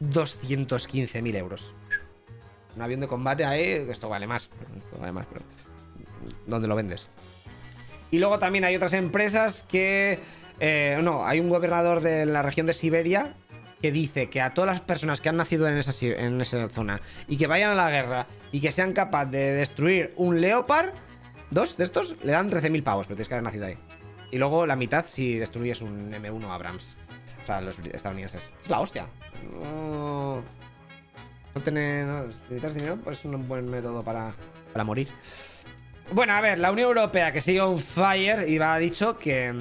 215.000 0.00 1.36
euros. 1.36 1.74
Un 2.76 2.82
avión 2.82 3.00
de 3.00 3.08
combate 3.08 3.44
ahí, 3.44 3.86
esto 3.88 4.08
vale 4.08 4.26
más, 4.26 4.50
esto 4.76 4.98
vale 4.98 5.12
más, 5.12 5.26
pero 5.26 5.44
¿dónde 6.46 6.68
lo 6.68 6.76
vendes? 6.76 7.10
Y 8.10 8.18
luego 8.18 8.38
también 8.38 8.64
hay 8.64 8.76
otras 8.76 8.92
empresas 8.92 9.64
que... 9.68 10.20
Eh, 10.60 10.98
no, 11.02 11.26
hay 11.26 11.40
un 11.40 11.48
gobernador 11.48 12.00
de 12.00 12.26
la 12.26 12.42
región 12.42 12.66
de 12.66 12.74
Siberia 12.74 13.34
que 13.80 13.92
dice 13.92 14.28
que 14.28 14.40
a 14.40 14.54
todas 14.54 14.70
las 14.70 14.80
personas 14.80 15.20
que 15.20 15.28
han 15.28 15.36
nacido 15.36 15.68
en 15.68 15.78
esa, 15.78 15.92
en 16.04 16.40
esa 16.40 16.68
zona 16.68 17.00
y 17.28 17.36
que 17.36 17.46
vayan 17.46 17.70
a 17.70 17.74
la 17.74 17.90
guerra 17.90 18.26
y 18.50 18.60
que 18.60 18.72
sean 18.72 18.92
capaces 18.92 19.30
de 19.30 19.52
destruir 19.52 20.12
un 20.16 20.40
Leopard, 20.40 20.90
dos 21.50 21.76
de 21.76 21.84
estos, 21.84 22.16
le 22.24 22.32
dan 22.32 22.50
13.000 22.50 22.82
pavos, 22.82 23.06
pero 23.06 23.16
tienes 23.16 23.28
que 23.28 23.34
haber 23.34 23.44
nacido 23.44 23.66
ahí. 23.66 23.78
Y 24.30 24.38
luego 24.38 24.66
la 24.66 24.76
mitad 24.76 25.06
si 25.08 25.38
destruyes 25.38 25.80
un 25.80 26.12
M1 26.12 26.44
Abrams. 26.50 26.96
O 27.42 27.46
sea, 27.46 27.60
los 27.60 27.78
estadounidenses. 27.78 28.50
Es 28.62 28.70
la 28.70 28.80
hostia. 28.80 29.06
No, 29.50 30.42
no 31.54 31.60
tener. 31.62 32.04
No, 32.06 32.26
dinero, 32.48 32.98
pues 33.02 33.20
es 33.20 33.24
un 33.24 33.48
buen 33.48 33.70
método 33.70 34.02
para, 34.02 34.34
para 34.72 34.84
morir. 34.84 35.08
Bueno, 36.12 36.32
a 36.32 36.40
ver, 36.40 36.58
la 36.58 36.72
Unión 36.72 36.88
Europea 36.88 37.32
que 37.32 37.42
sigue 37.42 37.62
un 37.62 37.78
fire 37.78 38.48
y 38.48 38.58
ha 38.58 38.76
dicho 38.78 39.18
que 39.18 39.52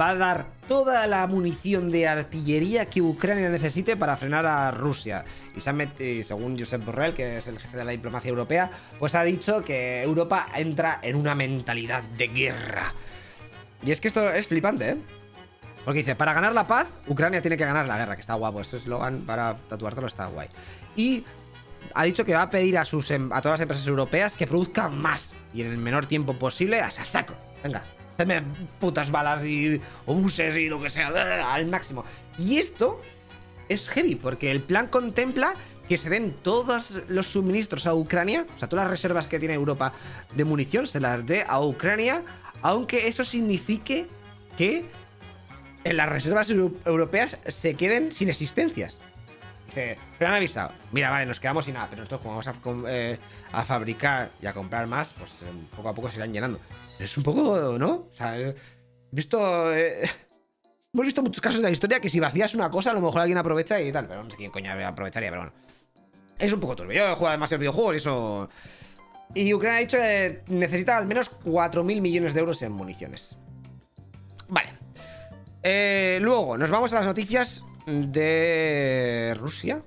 va 0.00 0.10
a 0.10 0.14
dar 0.14 0.46
toda 0.68 1.06
la 1.06 1.26
munición 1.26 1.90
de 1.90 2.06
artillería 2.06 2.86
que 2.86 3.02
Ucrania 3.02 3.48
necesite 3.48 3.96
para 3.96 4.16
frenar 4.16 4.46
a 4.46 4.70
Rusia. 4.70 5.24
Y, 5.56 5.60
se 5.60 6.24
según 6.24 6.58
Josep 6.58 6.84
Borrell, 6.84 7.14
que 7.14 7.38
es 7.38 7.48
el 7.48 7.58
jefe 7.58 7.76
de 7.76 7.84
la 7.84 7.90
diplomacia 7.90 8.28
europea, 8.28 8.70
pues 8.98 9.14
ha 9.14 9.24
dicho 9.24 9.64
que 9.64 10.02
Europa 10.02 10.46
entra 10.54 11.00
en 11.02 11.16
una 11.16 11.34
mentalidad 11.34 12.02
de 12.02 12.28
guerra. 12.28 12.94
Y 13.82 13.90
es 13.90 14.00
que 14.00 14.08
esto 14.08 14.30
es 14.30 14.46
flipante, 14.46 14.90
¿eh? 14.90 14.96
Porque 15.84 15.98
dice, 15.98 16.14
para 16.14 16.34
ganar 16.34 16.52
la 16.52 16.66
paz, 16.66 16.88
Ucrania 17.08 17.40
tiene 17.40 17.56
que 17.56 17.64
ganar 17.64 17.86
la 17.86 17.96
guerra, 17.96 18.14
que 18.14 18.20
está 18.20 18.34
guapo. 18.34 18.60
Este 18.60 18.76
eslogan 18.76 19.22
para 19.22 19.56
tatuártelo 19.56 20.06
está 20.06 20.26
guay. 20.26 20.48
Y 20.94 21.24
ha 21.94 22.04
dicho 22.04 22.24
que 22.24 22.34
va 22.34 22.42
a 22.42 22.50
pedir 22.50 22.76
a, 22.76 22.84
sus, 22.84 23.10
em, 23.10 23.32
a 23.32 23.40
todas 23.40 23.58
las 23.58 23.62
empresas 23.62 23.86
europeas 23.86 24.36
que 24.36 24.46
produzcan 24.46 24.98
más 24.98 25.32
y 25.54 25.62
en 25.62 25.68
el 25.68 25.78
menor 25.78 26.06
tiempo 26.06 26.34
posible 26.34 26.80
a 26.80 26.90
saco. 26.90 27.34
Venga, 27.62 27.82
hacerme 28.14 28.42
putas 28.78 29.10
balas 29.10 29.44
y 29.44 29.80
obuses 30.06 30.56
y 30.56 30.68
lo 30.68 30.82
que 30.82 30.90
sea 30.90 31.08
al 31.54 31.66
máximo. 31.66 32.04
Y 32.38 32.58
esto 32.58 33.00
es 33.68 33.88
heavy 33.88 34.16
porque 34.16 34.50
el 34.50 34.60
plan 34.60 34.88
contempla 34.88 35.54
que 35.88 35.96
se 35.96 36.08
den 36.08 36.36
todos 36.42 37.02
los 37.08 37.26
suministros 37.26 37.84
a 37.86 37.94
Ucrania, 37.94 38.46
o 38.54 38.58
sea, 38.58 38.68
todas 38.68 38.84
las 38.84 38.90
reservas 38.92 39.26
que 39.26 39.40
tiene 39.40 39.54
Europa 39.54 39.92
de 40.36 40.44
munición, 40.44 40.86
se 40.86 41.00
las 41.00 41.26
dé 41.26 41.44
a 41.48 41.60
Ucrania, 41.60 42.22
aunque 42.62 43.08
eso 43.08 43.24
signifique 43.24 44.08
que 44.56 44.84
en 45.84 45.96
las 45.96 46.08
reservas 46.08 46.50
europeas 46.50 47.38
se 47.46 47.74
queden 47.74 48.12
sin 48.12 48.28
existencias. 48.28 49.00
Dice, 49.66 49.96
pero 50.18 50.30
han 50.30 50.36
avisado. 50.36 50.72
Mira, 50.92 51.10
vale, 51.10 51.26
nos 51.26 51.38
quedamos 51.38 51.64
sin 51.64 51.74
nada, 51.74 51.86
pero 51.88 52.02
nosotros 52.02 52.20
como 52.20 52.36
vamos 52.36 52.48
a, 52.48 52.54
eh, 52.90 53.18
a 53.52 53.64
fabricar 53.64 54.32
y 54.42 54.46
a 54.46 54.52
comprar 54.52 54.86
más, 54.86 55.12
pues 55.16 55.30
eh, 55.42 55.44
poco 55.74 55.88
a 55.88 55.94
poco 55.94 56.10
se 56.10 56.16
irán 56.16 56.32
llenando. 56.32 56.60
Pero 56.98 57.04
es 57.04 57.16
un 57.16 57.22
poco, 57.22 57.78
¿no? 57.78 57.90
O 57.90 58.10
sea, 58.12 58.38
he 58.38 58.54
visto... 59.12 59.72
Eh, 59.74 60.02
hemos 60.92 61.06
visto 61.06 61.22
muchos 61.22 61.40
casos 61.40 61.60
de 61.60 61.68
la 61.68 61.70
historia 61.70 62.00
que 62.00 62.10
si 62.10 62.18
vacías 62.18 62.54
una 62.54 62.68
cosa, 62.68 62.90
a 62.90 62.94
lo 62.94 63.00
mejor 63.00 63.20
alguien 63.20 63.38
aprovecha 63.38 63.80
y 63.80 63.92
tal, 63.92 64.08
pero 64.08 64.24
no 64.24 64.30
sé 64.30 64.36
quién 64.36 64.50
coño 64.50 64.72
aprovecharía, 64.86 65.30
pero 65.30 65.42
bueno. 65.42 65.56
Es 66.36 66.52
un 66.52 66.58
poco 66.58 66.74
turbio. 66.74 66.94
Yo 66.94 67.12
he 67.12 67.14
jugado 67.14 67.32
demasiado 67.32 67.60
videojuegos 67.60 67.94
y 67.94 67.96
eso... 67.98 68.48
Y 69.34 69.54
Ucrania 69.54 69.78
ha 69.78 69.80
dicho 69.80 69.96
que 69.96 70.42
necesita 70.48 70.96
al 70.96 71.06
menos 71.06 71.30
4.000 71.44 72.00
millones 72.00 72.34
de 72.34 72.40
euros 72.40 72.60
en 72.62 72.72
municiones. 72.72 73.36
Vale. 74.48 74.70
luego, 76.20 76.58
nos 76.58 76.70
vamos 76.70 76.92
a 76.92 76.96
las 76.96 77.06
noticias 77.06 77.64
de 77.86 79.34
Rusia. 79.38 79.82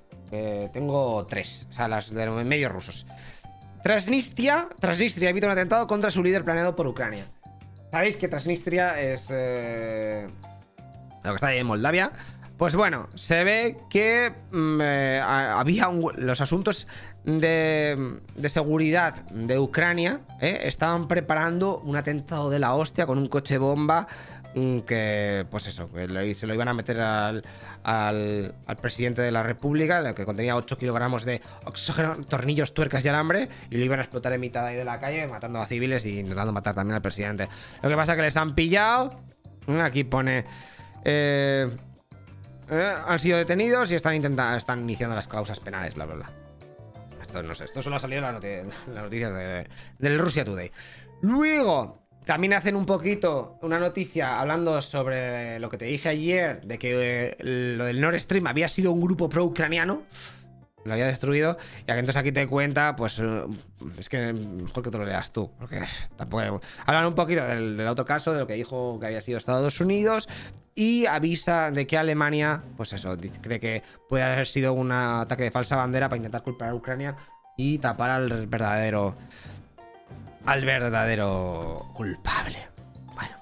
tengo 0.72 1.26
tres, 1.26 1.66
o 1.70 1.72
sea, 1.72 1.88
las 1.88 2.12
de 2.12 2.26
medios 2.26 2.72
rusos. 2.72 3.06
Transnistria, 3.84 4.70
Transnistria 4.80 5.28
evita 5.28 5.46
un 5.46 5.52
atentado 5.52 5.86
contra 5.86 6.10
su 6.10 6.22
líder 6.22 6.42
planeado 6.42 6.74
por 6.74 6.86
Ucrania. 6.86 7.26
Sabéis 7.90 8.16
que 8.16 8.28
Transnistria 8.28 8.98
es 8.98 9.26
eh, 9.28 10.26
lo 11.22 11.30
que 11.30 11.34
está 11.34 11.48
ahí 11.48 11.58
en 11.58 11.66
Moldavia. 11.66 12.10
Pues 12.56 12.76
bueno, 12.76 13.08
se 13.14 13.42
ve 13.42 13.76
que 13.90 14.32
mm, 14.52 14.80
eh, 14.80 15.20
había 15.24 15.90
los 15.90 16.40
asuntos 16.40 16.86
de, 17.24 18.18
de, 18.36 18.48
seguridad 18.48 19.14
de 19.30 19.58
Ucrania. 19.58 20.20
Eh, 20.40 20.60
estaban 20.64 21.08
preparando 21.08 21.78
un 21.78 21.96
atentado 21.96 22.50
de 22.50 22.58
la 22.60 22.74
hostia 22.74 23.06
con 23.06 23.18
un 23.18 23.28
coche 23.28 23.58
bomba 23.58 24.06
Mm, 24.54 24.80
que, 24.80 25.46
pues 25.50 25.66
eso, 25.66 25.90
que 25.90 26.34
se 26.34 26.46
lo 26.46 26.54
iban 26.54 26.68
a 26.68 26.74
meter 26.74 27.00
al, 27.00 27.44
al, 27.82 28.54
presidente 28.80 29.20
de 29.20 29.32
la 29.32 29.42
República, 29.42 30.14
que 30.14 30.24
contenía 30.24 30.54
8 30.54 30.78
kilogramos 30.78 31.24
de 31.24 31.42
oxígeno, 31.64 32.16
tornillos, 32.28 32.72
tuercas 32.72 33.04
y 33.04 33.08
alambre, 33.08 33.48
y 33.70 33.78
lo 33.78 33.84
iban 33.84 33.98
a 33.98 34.02
explotar 34.02 34.32
en 34.32 34.40
mitad 34.40 34.64
ahí 34.64 34.76
de 34.76 34.84
la 34.84 35.00
calle, 35.00 35.26
matando 35.26 35.60
a 35.60 35.66
civiles 35.66 36.06
y 36.06 36.20
intentando 36.20 36.52
matar 36.52 36.74
también 36.74 36.94
al 36.94 37.02
presidente. 37.02 37.48
Lo 37.82 37.88
que 37.88 37.96
pasa 37.96 38.12
es 38.12 38.16
que 38.16 38.22
les 38.22 38.36
han 38.36 38.54
pillado. 38.54 39.20
Mm, 39.66 39.80
aquí 39.80 40.04
pone. 40.04 40.44
Eh, 41.04 41.68
eh, 42.78 42.92
han 43.06 43.18
sido 43.18 43.38
detenidos 43.38 43.90
y 43.92 43.94
están 43.94 44.14
intentando. 44.14 44.56
están 44.56 44.80
iniciando 44.80 45.14
las 45.14 45.28
causas 45.28 45.60
penales, 45.60 45.94
bla 45.94 46.06
bla 46.06 46.14
bla. 46.14 46.30
Esto 47.20 47.42
no 47.42 47.54
sé, 47.54 47.64
esto 47.64 47.82
solo 47.82 47.96
ha 47.96 48.00
salido 48.00 48.20
la, 48.20 48.32
noticia 48.32 49.30
de, 49.30 49.66
del 49.98 50.18
Russia 50.18 50.44
Today. 50.44 50.70
Luego, 51.22 52.04
también 52.24 52.54
hacen 52.54 52.74
un 52.74 52.86
poquito 52.86 53.58
una 53.60 53.78
noticia 53.78 54.40
hablando 54.40 54.80
sobre 54.80 55.58
lo 55.58 55.68
que 55.68 55.76
te 55.76 55.84
dije 55.84 56.08
ayer, 56.08 56.62
de 56.62 56.78
que 56.78 57.36
eh, 57.38 57.44
lo 57.76 57.84
del 57.84 58.00
Nord 58.00 58.18
Stream 58.18 58.46
había 58.46 58.68
sido 58.68 58.92
un 58.92 59.00
grupo 59.00 59.28
pro-ucraniano. 59.28 60.02
Lo 60.84 60.92
había 60.92 61.06
destruido. 61.06 61.56
Y 61.86 61.90
entonces 61.90 62.16
aquí 62.16 62.32
te 62.32 62.46
cuenta, 62.46 62.96
pues 62.96 63.18
eh, 63.18 63.44
es 63.98 64.08
que 64.08 64.32
mejor 64.32 64.82
que 64.82 64.90
te 64.90 64.98
lo 64.98 65.04
leas 65.04 65.32
tú. 65.32 65.50
Porque 65.58 65.82
tampoco. 66.16 66.60
Hablan 66.86 67.06
un 67.06 67.14
poquito 67.14 67.44
del, 67.44 67.86
otro 67.86 68.04
caso, 68.04 68.32
de 68.32 68.40
lo 68.40 68.46
que 68.46 68.54
dijo 68.54 68.98
que 69.00 69.06
había 69.06 69.20
sido 69.20 69.38
Estados 69.38 69.80
Unidos. 69.80 70.28
Y 70.74 71.06
avisa 71.06 71.70
de 71.70 71.86
que 71.86 71.96
Alemania, 71.96 72.62
pues 72.76 72.92
eso, 72.92 73.16
cree 73.40 73.60
que 73.60 73.82
puede 74.08 74.24
haber 74.24 74.46
sido 74.46 74.72
un 74.72 74.90
ataque 74.90 75.44
de 75.44 75.50
falsa 75.50 75.76
bandera 75.76 76.08
para 76.08 76.16
intentar 76.16 76.42
culpar 76.42 76.70
a 76.70 76.74
Ucrania 76.74 77.16
y 77.56 77.78
tapar 77.78 78.10
al 78.10 78.46
verdadero 78.46 79.14
al 80.46 80.64
verdadero 80.64 81.90
culpable. 81.94 82.58
Bueno, 83.14 83.36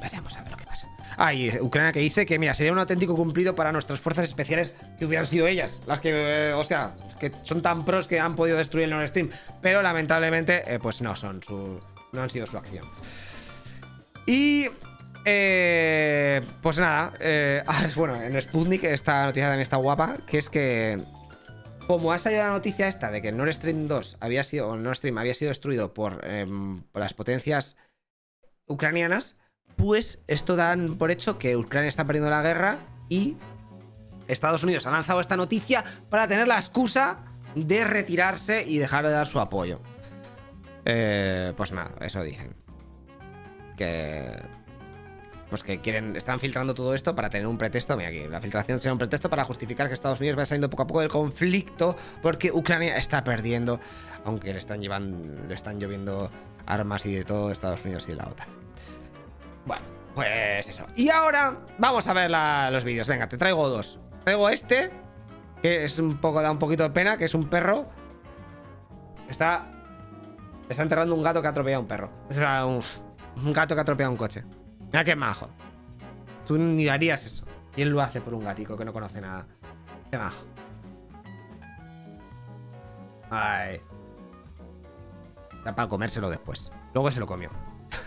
veremos 0.00 0.36
a 0.36 0.42
ver 0.42 0.52
lo 0.52 0.56
que 0.56 0.64
pasa. 0.64 0.88
Ah, 1.16 1.32
Ucrania 1.60 1.92
que 1.92 2.00
dice 2.00 2.24
que, 2.24 2.38
mira, 2.38 2.54
sería 2.54 2.72
un 2.72 2.78
auténtico 2.78 3.16
cumplido 3.16 3.54
para 3.54 3.72
nuestras 3.72 4.00
fuerzas 4.00 4.24
especiales 4.24 4.74
que 4.98 5.04
hubieran 5.04 5.26
sido 5.26 5.46
ellas, 5.46 5.80
las 5.86 6.00
que, 6.00 6.52
o 6.52 6.62
sea, 6.64 6.94
que 7.18 7.32
son 7.42 7.60
tan 7.60 7.84
pros 7.84 8.06
que 8.06 8.20
han 8.20 8.36
podido 8.36 8.56
destruir 8.56 8.84
el 8.84 8.90
Nord 8.90 9.08
Stream, 9.08 9.30
pero 9.60 9.82
lamentablemente, 9.82 10.62
eh, 10.66 10.78
pues 10.78 11.02
no 11.02 11.16
son 11.16 11.42
su, 11.42 11.80
no 12.12 12.22
han 12.22 12.30
sido 12.30 12.46
su 12.46 12.56
acción. 12.56 12.86
Y 14.26 14.68
eh, 15.30 16.42
pues 16.62 16.78
nada, 16.78 17.12
eh, 17.20 17.62
ah, 17.66 17.86
bueno, 17.94 18.20
en 18.20 18.40
Sputnik 18.40 18.84
esta 18.84 19.26
noticia 19.26 19.48
también 19.48 19.62
está 19.62 19.76
guapa, 19.76 20.16
que 20.26 20.38
es 20.38 20.48
que 20.48 20.98
como 21.86 22.12
ha 22.12 22.18
salido 22.18 22.42
la 22.42 22.50
noticia 22.50 22.88
esta 22.88 23.10
de 23.10 23.20
que 23.20 23.32
Nord 23.32 23.52
Stream 23.52 23.88
2 23.88 24.18
había 24.20 24.44
sido, 24.44 24.74
Nord 24.76 24.96
Stream 24.96 25.18
había 25.18 25.34
sido 25.34 25.50
destruido 25.50 25.92
em, 26.22 26.82
por, 26.82 27.00
las 27.00 27.14
potencias 27.14 27.76
ucranianas, 28.66 29.36
pues 29.76 30.20
esto 30.26 30.56
dan 30.56 30.96
por 30.96 31.10
hecho 31.10 31.38
que 31.38 31.56
Ucrania 31.56 31.88
está 31.88 32.04
perdiendo 32.04 32.30
la 32.30 32.42
guerra 32.42 32.78
y 33.08 33.36
Estados 34.28 34.62
Unidos 34.62 34.86
ha 34.86 34.90
lanzado 34.90 35.20
esta 35.20 35.36
noticia 35.36 35.84
para 36.08 36.26
tener 36.26 36.48
la 36.48 36.56
excusa 36.56 37.24
de 37.54 37.84
retirarse 37.84 38.64
y 38.66 38.78
dejar 38.78 39.06
de 39.06 39.12
dar 39.12 39.26
su 39.26 39.40
apoyo. 39.40 39.80
Eh, 40.84 41.52
pues 41.56 41.72
nada, 41.72 41.92
eso 42.00 42.22
dicen. 42.22 42.54
Que. 43.76 44.57
Pues 45.50 45.62
que 45.62 45.80
quieren. 45.80 46.14
Están 46.16 46.40
filtrando 46.40 46.74
todo 46.74 46.94
esto 46.94 47.14
para 47.14 47.30
tener 47.30 47.46
un 47.46 47.56
pretexto. 47.56 47.96
Mira 47.96 48.10
aquí, 48.10 48.26
la 48.28 48.40
filtración 48.40 48.80
será 48.80 48.92
un 48.92 48.98
pretexto 48.98 49.30
para 49.30 49.44
justificar 49.44 49.88
que 49.88 49.94
Estados 49.94 50.20
Unidos 50.20 50.38
va 50.38 50.46
saliendo 50.46 50.68
poco 50.68 50.82
a 50.82 50.86
poco 50.86 51.00
del 51.00 51.08
conflicto. 51.08 51.96
Porque 52.22 52.52
Ucrania 52.52 52.96
está 52.96 53.24
perdiendo. 53.24 53.80
Aunque 54.24 54.52
le 54.52 54.58
están 54.58 54.80
llevando. 54.80 55.46
Le 55.46 55.54
están 55.54 55.78
lloviendo 55.80 56.30
armas 56.66 57.06
y 57.06 57.14
de 57.14 57.24
todo 57.24 57.50
Estados 57.50 57.84
Unidos 57.84 58.08
y 58.08 58.14
la 58.14 58.24
OTAN. 58.26 58.48
Bueno, 59.64 59.84
pues 60.14 60.68
eso. 60.68 60.86
Y 60.96 61.10
ahora 61.10 61.58
vamos 61.78 62.08
a 62.08 62.12
ver 62.12 62.30
los 62.72 62.84
vídeos. 62.84 63.08
Venga, 63.08 63.28
te 63.28 63.38
traigo 63.38 63.68
dos. 63.68 63.98
Traigo 64.24 64.48
este. 64.48 64.90
Que 65.62 65.84
es 65.84 65.98
un 65.98 66.18
poco, 66.18 66.40
da 66.42 66.50
un 66.50 66.58
poquito 66.58 66.82
de 66.84 66.90
pena, 66.90 67.16
que 67.16 67.24
es 67.24 67.34
un 67.34 67.48
perro. 67.48 67.88
Está. 69.28 69.70
Está 70.68 70.82
enterrando 70.82 71.14
un 71.14 71.22
gato 71.22 71.40
que 71.40 71.46
ha 71.46 71.50
atropellado 71.50 71.78
a 71.78 71.82
un 71.82 71.88
perro. 71.88 72.10
O 72.28 72.32
sea, 72.32 72.66
un, 72.66 72.82
gato 73.52 73.74
que 73.74 73.80
ha 73.80 73.82
atropellado 73.82 74.12
un 74.12 74.18
coche. 74.18 74.44
Mira 74.92 75.04
qué 75.04 75.14
majo. 75.14 75.48
Tú 76.46 76.56
ni 76.56 76.88
harías 76.88 77.24
eso. 77.26 77.44
Él 77.76 77.90
lo 77.90 78.00
hace 78.00 78.20
por 78.20 78.34
un 78.34 78.44
gatico 78.44 78.76
que 78.76 78.84
no 78.84 78.92
conoce 78.92 79.20
nada. 79.20 79.46
Qué 80.10 80.18
majo. 80.18 80.44
Ay. 83.30 83.80
Era 85.62 85.74
para 85.74 85.88
comérselo 85.88 86.30
después. 86.30 86.72
Luego 86.94 87.10
se 87.10 87.20
lo 87.20 87.26
comió. 87.26 87.50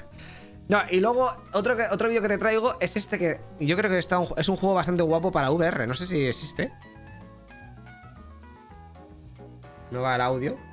no, 0.67 0.81
y 0.89 0.99
luego 0.99 1.35
otro, 1.53 1.75
otro 1.91 2.09
vídeo 2.09 2.21
que 2.21 2.29
te 2.29 2.37
traigo 2.37 2.77
es 2.79 2.95
este 2.95 3.19
que 3.19 3.39
yo 3.59 3.77
creo 3.77 3.91
que 3.91 3.99
está 3.99 4.19
es 4.37 4.49
un 4.49 4.55
juego 4.55 4.75
bastante 4.75 5.03
guapo 5.03 5.31
para 5.31 5.51
VR. 5.51 5.85
No 5.85 5.93
sé 5.93 6.07
si 6.07 6.25
existe. 6.25 6.73
No 9.91 10.01
va 10.01 10.15
el 10.15 10.21
audio. 10.21 10.70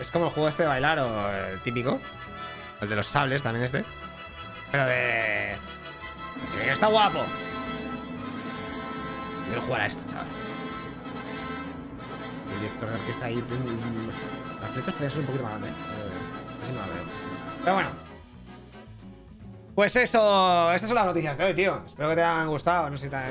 Es 0.00 0.10
como 0.10 0.26
el 0.26 0.30
juego 0.32 0.48
este 0.48 0.62
de 0.62 0.68
bailar 0.68 0.98
o 0.98 1.30
el 1.30 1.60
típico. 1.60 2.00
El 2.80 2.88
de 2.88 2.96
los 2.96 3.06
sables 3.06 3.42
también 3.42 3.64
este. 3.64 3.84
Pero 4.70 4.86
de... 4.86 5.56
Está 6.66 6.86
guapo. 6.86 7.20
Quiero 9.46 9.62
jugar 9.62 9.82
a 9.82 9.86
esto, 9.86 10.02
chaval. 10.08 10.26
El 12.52 12.60
director 12.60 12.88
de 12.88 12.94
orquesta 12.94 13.26
ahí... 13.26 13.44
Las 14.60 14.70
flechas 14.70 14.92
podrían 14.92 15.10
ser 15.10 15.20
un 15.20 15.26
poquito 15.26 15.44
más 15.44 15.52
grandes. 15.52 15.70
Eh, 15.70 16.72
no 16.72 16.80
la 16.80 16.86
veo. 16.86 17.04
Pero 17.62 17.74
bueno. 17.74 17.90
Pues 19.74 19.96
eso, 19.96 20.72
estas 20.72 20.88
son 20.88 20.96
las 20.96 21.06
noticias 21.06 21.36
de 21.36 21.44
hoy, 21.44 21.54
tío. 21.54 21.82
Espero 21.86 22.08
que 22.10 22.14
te 22.14 22.22
hayan 22.22 22.48
gustado. 22.48 22.90
No 22.90 22.96
sé 22.96 23.04
si 23.04 23.10
te 23.10 23.16
han 23.16 23.24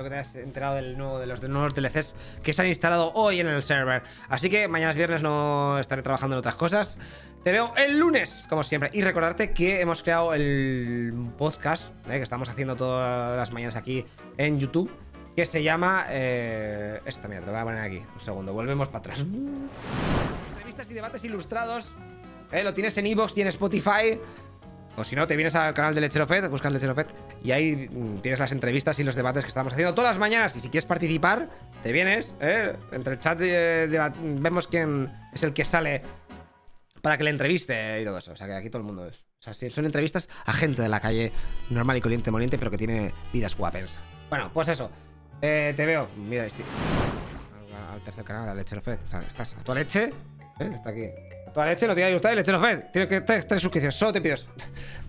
espero 0.00 0.04
que 0.04 0.10
te 0.10 0.20
hayas 0.20 0.36
enterado 0.36 0.74
del 0.76 0.96
nuevo, 0.96 1.18
de 1.18 1.26
los 1.26 1.42
nuevos 1.42 1.74
DLCs 1.74 2.14
que 2.42 2.52
se 2.52 2.62
han 2.62 2.68
instalado 2.68 3.12
hoy 3.14 3.40
en 3.40 3.48
el 3.48 3.62
server. 3.62 4.02
Así 4.28 4.48
que 4.48 4.68
mañana 4.68 4.90
es 4.90 4.96
viernes, 4.96 5.22
no 5.22 5.78
estaré 5.78 6.02
trabajando 6.02 6.36
en 6.36 6.38
otras 6.38 6.54
cosas. 6.54 6.98
Te 7.44 7.52
veo 7.52 7.72
el 7.76 7.98
lunes, 7.98 8.46
como 8.48 8.62
siempre. 8.62 8.90
Y 8.92 9.02
recordarte 9.02 9.52
que 9.52 9.80
hemos 9.80 10.02
creado 10.02 10.32
el 10.34 11.12
podcast 11.36 11.92
eh, 12.08 12.12
que 12.12 12.22
estamos 12.22 12.48
haciendo 12.48 12.76
todas 12.76 13.36
las 13.36 13.52
mañanas 13.52 13.76
aquí 13.76 14.04
en 14.38 14.58
YouTube. 14.58 14.90
Que 15.36 15.46
se 15.46 15.62
llama. 15.62 16.06
Eh, 16.08 17.00
esta, 17.04 17.28
mira, 17.28 17.40
te 17.40 17.46
lo 17.46 17.52
voy 17.52 17.60
a 17.60 17.64
poner 17.64 17.80
aquí. 17.80 18.02
Un 18.14 18.20
segundo, 18.20 18.52
volvemos 18.52 18.88
para 18.88 18.98
atrás. 18.98 19.20
Entrevistas 19.20 20.90
y 20.90 20.94
debates 20.94 21.24
ilustrados 21.24 21.94
¿Eh? 22.52 22.64
Lo 22.64 22.74
tienes 22.74 22.96
en 22.98 23.06
Evox 23.06 23.36
y 23.36 23.42
en 23.42 23.48
Spotify. 23.48 24.18
O 24.96 25.04
si 25.04 25.16
no, 25.16 25.26
te 25.26 25.36
vienes 25.36 25.54
al 25.54 25.72
canal 25.72 25.94
de 25.94 26.00
Lechero 26.00 26.26
Fed, 26.26 26.48
buscas 26.50 26.72
Lechero 26.72 26.94
Fed 26.94 27.06
y 27.42 27.52
ahí 27.52 27.88
mm, 27.90 28.18
tienes 28.18 28.40
las 28.40 28.52
entrevistas 28.52 28.98
y 28.98 29.04
los 29.04 29.14
debates 29.14 29.44
que 29.44 29.48
estamos 29.48 29.72
haciendo 29.72 29.94
todas 29.94 30.10
las 30.10 30.18
mañanas. 30.18 30.54
Y 30.56 30.60
si 30.60 30.68
quieres 30.68 30.84
participar, 30.84 31.48
te 31.82 31.92
vienes, 31.92 32.34
¿eh? 32.40 32.76
Entre 32.92 33.14
el 33.14 33.20
chat 33.20 33.38
vemos 33.38 34.66
quién 34.66 35.10
es 35.32 35.42
el 35.42 35.52
que 35.52 35.64
sale 35.64 36.02
para 37.00 37.16
que 37.16 37.24
le 37.24 37.30
entreviste 37.30 38.00
y 38.00 38.04
todo 38.04 38.18
eso. 38.18 38.32
O 38.32 38.36
sea, 38.36 38.46
que 38.46 38.54
aquí 38.54 38.70
todo 38.70 38.80
el 38.80 38.86
mundo 38.86 39.06
es. 39.06 39.24
O 39.46 39.54
sea, 39.54 39.70
son 39.70 39.86
entrevistas 39.86 40.28
a 40.44 40.52
gente 40.52 40.82
de 40.82 40.88
la 40.88 41.00
calle 41.00 41.32
normal 41.70 41.96
y 41.96 42.00
corriente 42.02 42.30
moliente, 42.30 42.58
pero 42.58 42.70
que 42.70 42.76
tiene 42.76 43.14
vidas 43.32 43.56
guapens. 43.56 43.98
Bueno, 44.28 44.50
pues 44.52 44.68
eso. 44.68 44.90
Eh, 45.40 45.72
te 45.74 45.86
veo. 45.86 46.08
Mira, 46.16 46.44
este. 46.44 46.62
Al, 47.90 48.02
tercer 48.02 48.24
canal, 48.24 48.48
de 48.48 48.54
Lechero 48.56 48.82
Fed. 48.82 48.98
O 49.02 49.08
sea, 49.08 49.22
estás 49.22 49.54
a 49.54 49.64
tu 49.64 49.74
leche. 49.74 50.12
¿eh? 50.58 50.70
Está 50.74 50.90
aquí. 50.90 51.06
Toda 51.52 51.66
leche 51.66 51.86
no 51.86 51.94
tiene 51.94 52.10
y 52.10 52.36
leche 52.36 52.52
no 52.52 52.60
fed. 52.60 52.84
Tiene 52.92 53.08
que 53.08 53.20
tres, 53.22 53.46
tres 53.46 53.62
suscripciones, 53.62 53.94
solo 53.94 54.12
te 54.12 54.20
pido 54.20 54.34
eso. 54.34 54.46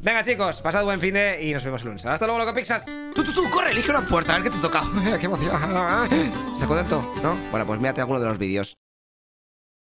Venga, 0.01 0.23
chicos, 0.23 0.62
pasad 0.62 0.84
buen 0.84 0.99
fin 0.99 1.13
de 1.13 1.43
y 1.43 1.54
nos 1.54 1.63
vemos 1.63 1.82
el 1.82 1.88
lunes. 1.88 2.06
Hasta 2.06 2.25
luego, 2.25 2.39
loco 2.39 2.54
Pixas. 2.54 2.86
Tú, 2.86 3.23
tú, 3.23 3.34
tú, 3.34 3.49
corre, 3.49 3.71
elige 3.71 3.91
una 3.91 4.01
puerta, 4.01 4.36
a 4.36 4.39
ver 4.39 4.49
qué 4.49 4.56
te 4.56 4.62
toca. 4.62 4.84
qué 5.19 5.25
emoción. 5.25 5.56
¿Estás 6.54 6.67
contento? 6.67 7.13
¿No? 7.21 7.38
Bueno, 7.51 7.65
pues 7.65 7.80
mírate 7.80 8.01
alguno 8.01 8.19
de 8.19 8.25
los 8.25 8.38
vídeos. 8.38 8.80